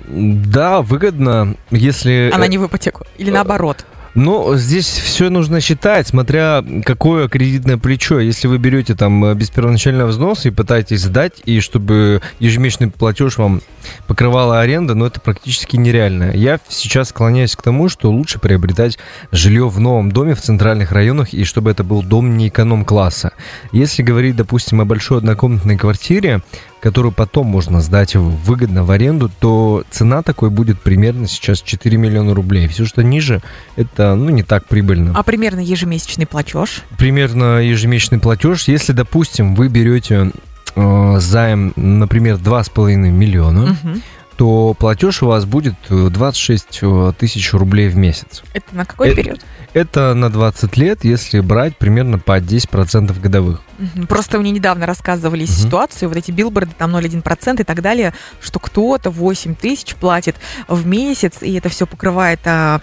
Да, 0.08 0.82
выгодно, 0.82 1.56
если... 1.72 2.32
Она 2.34 2.46
э, 2.46 2.50
не 2.50 2.58
в 2.58 2.66
ипотеку. 2.66 3.06
Или 3.18 3.32
наоборот? 3.32 3.86
Но 4.20 4.58
здесь 4.58 4.86
все 4.86 5.30
нужно 5.30 5.62
считать, 5.62 6.10
смотря 6.10 6.62
какое 6.84 7.30
кредитное 7.30 7.78
плечо. 7.78 8.20
Если 8.20 8.48
вы 8.48 8.58
берете 8.58 8.94
там 8.94 9.24
э, 9.24 9.34
без 9.34 9.50
первоначального 9.50 10.10
взноса 10.10 10.50
и 10.50 10.52
пытаетесь 10.52 11.04
сдать, 11.04 11.42
и 11.46 11.62
чтобы 11.62 12.22
ежемесячный 12.40 12.92
платеж 12.92 13.38
вам 13.38 13.62
покрывала 14.08 14.60
аренда, 14.60 14.94
но 14.94 15.08
это 15.08 15.22
практически 15.22 15.78
нереально. 15.78 16.32
Я 16.34 16.60
сейчас 16.68 17.10
склоняюсь 17.10 17.56
к 17.56 17.62
тому, 17.62 17.88
что 17.88 18.12
лучше 18.12 18.40
приобретать 18.40 19.00
жилье 19.32 19.70
в 19.70 19.80
новом 19.80 20.12
доме 20.12 20.36
в 20.36 20.42
центральных 20.42 20.92
районах, 20.92 21.34
и 21.34 21.46
чтобы 21.46 21.72
это 21.72 21.86
был 21.86 22.04
дом 22.04 22.36
не 22.36 22.50
эконом-класса. 22.50 23.32
Если 23.72 24.04
говорить, 24.04 24.36
допустим, 24.36 24.82
о 24.82 24.86
большой 24.86 25.20
однокомнатной 25.20 25.78
квартире, 25.78 26.42
которую 26.82 27.12
потом 27.12 27.48
можно 27.48 27.82
сдать 27.82 28.16
выгодно 28.16 28.84
в 28.84 28.92
аренду, 28.92 29.30
то 29.40 29.84
цена 29.90 30.22
такой 30.22 30.50
будет 30.50 30.80
примерно 30.82 31.28
сейчас 31.28 31.62
4 31.62 31.98
миллиона 31.98 32.34
рублей. 32.34 32.68
Все, 32.68 32.86
что 32.86 33.04
ниже, 33.04 33.42
это 33.76 34.16
ну, 34.16 34.30
не 34.30 34.44
так 34.44 34.66
прибыльно. 34.66 35.14
А 35.16 35.24
примерно 35.24 35.60
ежемесячный 35.60 36.26
платеж? 36.26 36.84
Примерно 36.98 37.60
ежемесячный 37.60 38.20
платеж. 38.20 38.68
Если, 38.68 38.94
допустим, 38.94 39.56
вы 39.56 39.68
берете 39.68 40.32
э, 40.76 41.16
займ, 41.20 41.74
например, 41.76 42.36
2,5 42.36 42.96
миллиона, 42.96 43.78
Мгм. 43.84 44.02
То 44.40 44.74
платеж 44.74 45.22
у 45.22 45.28
вас 45.28 45.44
будет 45.44 45.76
э, 45.90 46.08
26 46.10 46.80
э, 46.82 47.14
тысяч 47.20 47.52
рублей 47.52 47.90
в 47.90 47.98
месяц. 47.98 48.42
Это 48.54 48.74
на 48.74 48.86
какой 48.86 49.10
Э, 49.10 49.14
период? 49.14 49.42
Это 49.74 50.14
на 50.14 50.30
20 50.30 50.78
лет, 50.78 51.04
если 51.04 51.42
брать 51.42 51.76
примерно 51.76 52.20
по 52.20 52.40
10% 52.40 53.20
годовых. 53.20 53.62
Просто 54.08 54.40
мне 54.40 54.52
недавно 54.52 54.86
рассказывали 54.86 55.44
Мгм. 55.44 55.52
ситуацию, 55.52 56.08
вот 56.08 56.18
эти 56.18 56.32
билборды, 56.32 56.72
там 56.78 56.96
0,1% 56.96 57.60
и 57.60 57.64
так 57.66 57.82
далее, 57.82 58.14
что 58.40 58.60
кто-то 58.60 59.10
8 59.10 59.56
тысяч 59.56 59.96
платит 59.96 60.38
в 60.70 60.88
месяц, 60.88 61.42
и 61.42 61.54
это 61.56 61.68
все 61.68 61.86
покрывает 61.86 62.40
а, 62.46 62.80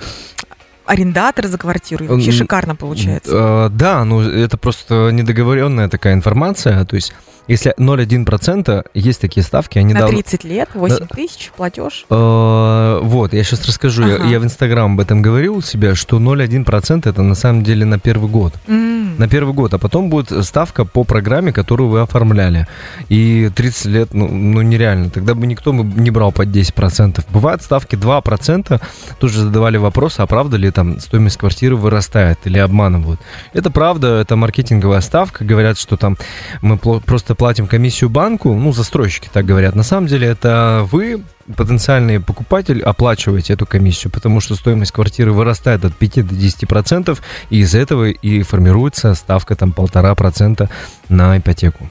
арендатор 0.86 1.46
за 1.46 1.58
квартиру. 1.58 2.04
И 2.04 2.08
вообще 2.08 2.32
шикарно 2.32 2.74
получается. 2.76 3.30
Э, 3.34 3.68
да, 3.70 4.04
ну 4.04 4.20
это 4.22 4.56
просто 4.56 5.10
недоговоренная 5.10 5.88
такая 5.88 6.14
информация. 6.14 6.84
То 6.84 6.96
есть, 6.96 7.12
если 7.48 7.74
0,1% 7.78 8.84
есть 8.94 9.20
такие 9.20 9.44
ставки, 9.44 9.78
они 9.78 9.94
На 9.94 10.00
давно- 10.00 10.16
30 10.16 10.44
лет 10.44 10.68
8 10.74 11.06
тысяч 11.06 11.52
платеж. 11.56 12.06
Э, 12.10 13.00
Вот, 13.02 13.32
я 13.32 13.44
сейчас 13.44 13.64
расскажу. 13.66 14.06
Я- 14.06 14.16
Ага. 14.16 14.26
Я, 14.28 14.40
в 14.40 14.44
Инстаграм 14.44 14.92
об 14.94 15.00
этом 15.00 15.22
говорил 15.22 15.56
у 15.56 15.62
себя, 15.62 15.94
что 15.94 16.18
0,1% 16.18 17.06
это 17.10 17.22
на 17.22 17.34
самом 17.34 17.62
деле 17.62 17.84
на 17.84 17.98
первый 17.98 18.28
год. 18.30 18.54
На 19.18 19.28
первый 19.28 19.54
год, 19.54 19.72
а 19.74 19.78
потом 19.78 20.10
будет 20.10 20.44
ставка 20.44 20.84
по 20.84 21.04
программе, 21.04 21.50
которую 21.52 21.88
вы 21.88 22.00
оформляли. 22.02 22.66
И 23.08 23.50
30 23.54 23.86
лет, 23.86 24.08
ну, 24.12 24.28
ну 24.28 24.60
нереально. 24.62 25.08
Тогда 25.10 25.34
бы 25.34 25.46
никто 25.46 25.72
не 25.72 26.10
брал 26.10 26.32
под 26.32 26.48
10%. 26.48 27.24
Бывают 27.30 27.62
ставки 27.62 27.96
2%. 27.96 28.80
Тоже 29.18 29.40
задавали 29.40 29.78
вопрос, 29.78 30.16
а 30.18 30.26
правда 30.26 30.56
ли 30.58 30.70
там 30.76 31.00
стоимость 31.00 31.38
квартиры 31.38 31.74
вырастает 31.74 32.38
или 32.44 32.58
обманывают. 32.58 33.18
Это 33.54 33.70
правда, 33.70 34.20
это 34.20 34.36
маркетинговая 34.36 35.00
ставка. 35.00 35.42
Говорят, 35.42 35.78
что 35.78 35.96
там 35.96 36.18
мы 36.60 36.76
просто 36.76 37.34
платим 37.34 37.66
комиссию 37.66 38.10
банку, 38.10 38.52
ну, 38.52 38.72
застройщики 38.72 39.30
так 39.32 39.46
говорят. 39.46 39.74
На 39.74 39.82
самом 39.82 40.06
деле 40.06 40.28
это 40.28 40.86
вы 40.92 41.22
потенциальный 41.56 42.20
покупатель 42.20 42.82
оплачиваете 42.82 43.54
эту 43.54 43.64
комиссию, 43.64 44.12
потому 44.12 44.40
что 44.40 44.54
стоимость 44.54 44.92
квартиры 44.92 45.32
вырастает 45.32 45.84
от 45.86 45.96
5 45.96 46.26
до 46.26 46.34
10 46.34 46.68
процентов, 46.68 47.22
и 47.48 47.60
из 47.60 47.74
этого 47.74 48.10
и 48.10 48.42
формируется 48.42 49.14
ставка 49.14 49.56
там 49.56 49.72
полтора 49.72 50.14
процента 50.14 50.68
на 51.08 51.38
ипотеку. 51.38 51.88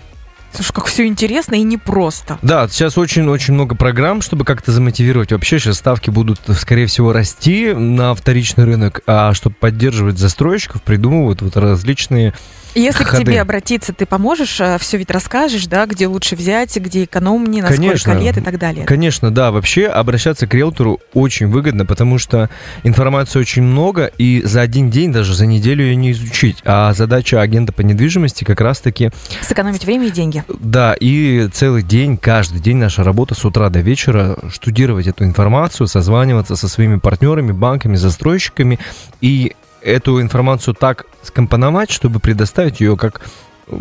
Слушай, 0.56 0.74
как 0.74 0.86
все 0.86 1.06
интересно 1.06 1.56
и 1.56 1.64
непросто. 1.64 2.40
Да, 2.42 2.68
сейчас 2.68 2.98
очень-очень 2.98 3.54
много 3.54 3.76
программ, 3.76 4.22
чтобы 4.22 4.46
как-то 4.46 4.72
замотивировать. 4.72 5.32
Вообще 5.32 5.60
сейчас 5.60 5.78
ставки 5.78 6.10
будут, 6.10 6.40
скорее 6.58 6.88
всего, 6.88 7.12
расти 7.14 7.74
на 7.74 8.14
вторичный 8.16 8.64
рынок, 8.66 9.02
а 9.06 9.34
чтобы 9.34 9.56
поддерживать 9.60 10.18
застройщиков, 10.18 10.82
придумывают 10.82 11.42
вот 11.42 11.58
различные 11.58 12.34
Если 12.74 13.04
к 13.04 13.08
Ходы. 13.08 13.24
тебе 13.24 13.42
обратиться, 13.42 13.94
ты 13.94 14.06
поможешь, 14.06 14.62
все 14.80 14.98
ведь 14.98 15.12
расскажешь, 15.12 15.68
да, 15.68 15.86
где 15.86 16.08
лучше 16.08 16.36
взять, 16.36 16.76
где 16.78 17.04
экономнее, 17.06 17.64
на 17.64 17.70
Конечно. 17.70 17.98
сколько 17.98 18.20
лет 18.20 18.38
и 18.38 18.42
так 18.42 18.58
далее. 18.58 18.86
Конечно, 18.86 19.32
да. 19.32 19.52
Вообще 19.52 19.88
обращаться 19.88 20.48
к 20.48 20.54
риэлтору 20.54 21.00
очень 21.14 21.48
выгодно, 21.48 21.86
потому 21.86 22.18
что 22.18 22.50
информации 22.84 23.40
очень 23.40 23.64
много, 23.64 24.06
и 24.18 24.42
за 24.44 24.62
один 24.62 24.90
день, 24.90 25.12
даже 25.12 25.34
за 25.36 25.46
неделю 25.46 25.84
ее 25.84 25.96
не 25.96 26.12
изучить. 26.12 26.58
А 26.66 26.94
задача 26.94 27.42
агента 27.42 27.74
по 27.74 27.82
недвижимости 27.82 28.44
как 28.44 28.62
раз-таки, 28.62 29.12
Сэкономить 29.42 29.84
время 29.84 30.08
и 30.08 30.12
деньги. 30.12 30.44
Да, 30.48 30.96
и 31.00 31.48
целый 31.52 31.82
день, 31.84 32.18
каждый 32.18 32.60
день 32.60 32.78
наша 32.78 33.04
работа 33.04 33.36
с 33.36 33.44
утра 33.46 33.70
до 33.70 33.80
вечера, 33.80 34.38
штудировать 34.52 35.08
эту 35.08 35.24
информацию, 35.24 35.88
созваниваться 35.88 36.56
со 36.56 36.68
своими 36.68 36.98
партнерами, 36.98 37.52
банками, 37.52 37.96
застройщиками, 37.96 38.80
и 39.22 39.56
эту 39.82 40.22
информацию 40.22 40.74
так 40.74 41.06
скомпоновать, 41.24 41.92
чтобы 41.92 42.20
предоставить 42.20 42.80
ее 42.80 42.98
как 42.98 43.22
э, 43.68 43.76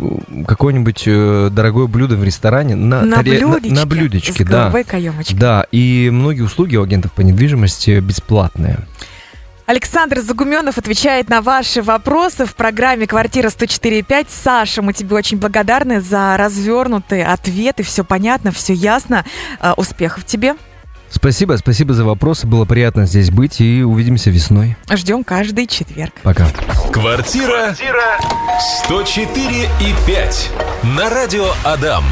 какое-нибудь 0.47 1.03
э, 1.07 1.49
дорогое 1.51 1.87
блюдо 1.87 2.15
в 2.15 2.23
ресторане 2.23 2.75
на, 2.75 3.01
На 3.01 3.17
таре- 3.21 3.41
на- 3.41 3.47
блюдечке. 3.53 3.75
на 3.75 3.85
блюдечке, 3.85 4.43
с 4.45 4.47
да. 4.47 4.71
каемочкой. 4.83 5.37
Да, 5.39 5.65
и 5.71 6.09
многие 6.11 6.41
услуги 6.41 6.75
у 6.75 6.83
агентов 6.83 7.11
по 7.13 7.21
недвижимости 7.21 7.99
бесплатные. 7.99 8.79
Александр 9.65 10.19
Загуменов 10.19 10.77
отвечает 10.77 11.29
на 11.29 11.41
ваши 11.41 11.81
вопросы 11.81 12.45
в 12.45 12.55
программе 12.55 13.07
«Квартира 13.07 13.49
104.5». 13.49 14.27
Саша, 14.29 14.83
мы 14.83 14.93
тебе 14.93 15.15
очень 15.15 15.37
благодарны 15.37 16.01
за 16.01 16.37
развернутые 16.37 17.25
ответы. 17.25 17.81
Все 17.81 18.03
понятно, 18.03 18.51
все 18.51 18.73
ясно. 18.73 19.25
А, 19.59 19.73
Успехов 19.73 20.23
тебе. 20.23 20.55
Спасибо, 21.09 21.53
спасибо 21.57 21.93
за 21.95 22.05
вопросы. 22.05 22.45
Было 22.45 22.65
приятно 22.65 23.07
здесь 23.07 23.31
быть 23.31 23.59
и 23.59 23.81
увидимся 23.81 24.29
весной. 24.29 24.75
Ждем 24.91 25.23
каждый 25.23 25.65
четверг. 25.65 26.13
Пока. 26.21 26.47
Квартира 26.91 27.75
104 28.85 29.63
и 29.63 30.05
5 30.05 30.51
на 30.95 31.09
радио 31.09 31.47
Адам. 31.63 32.03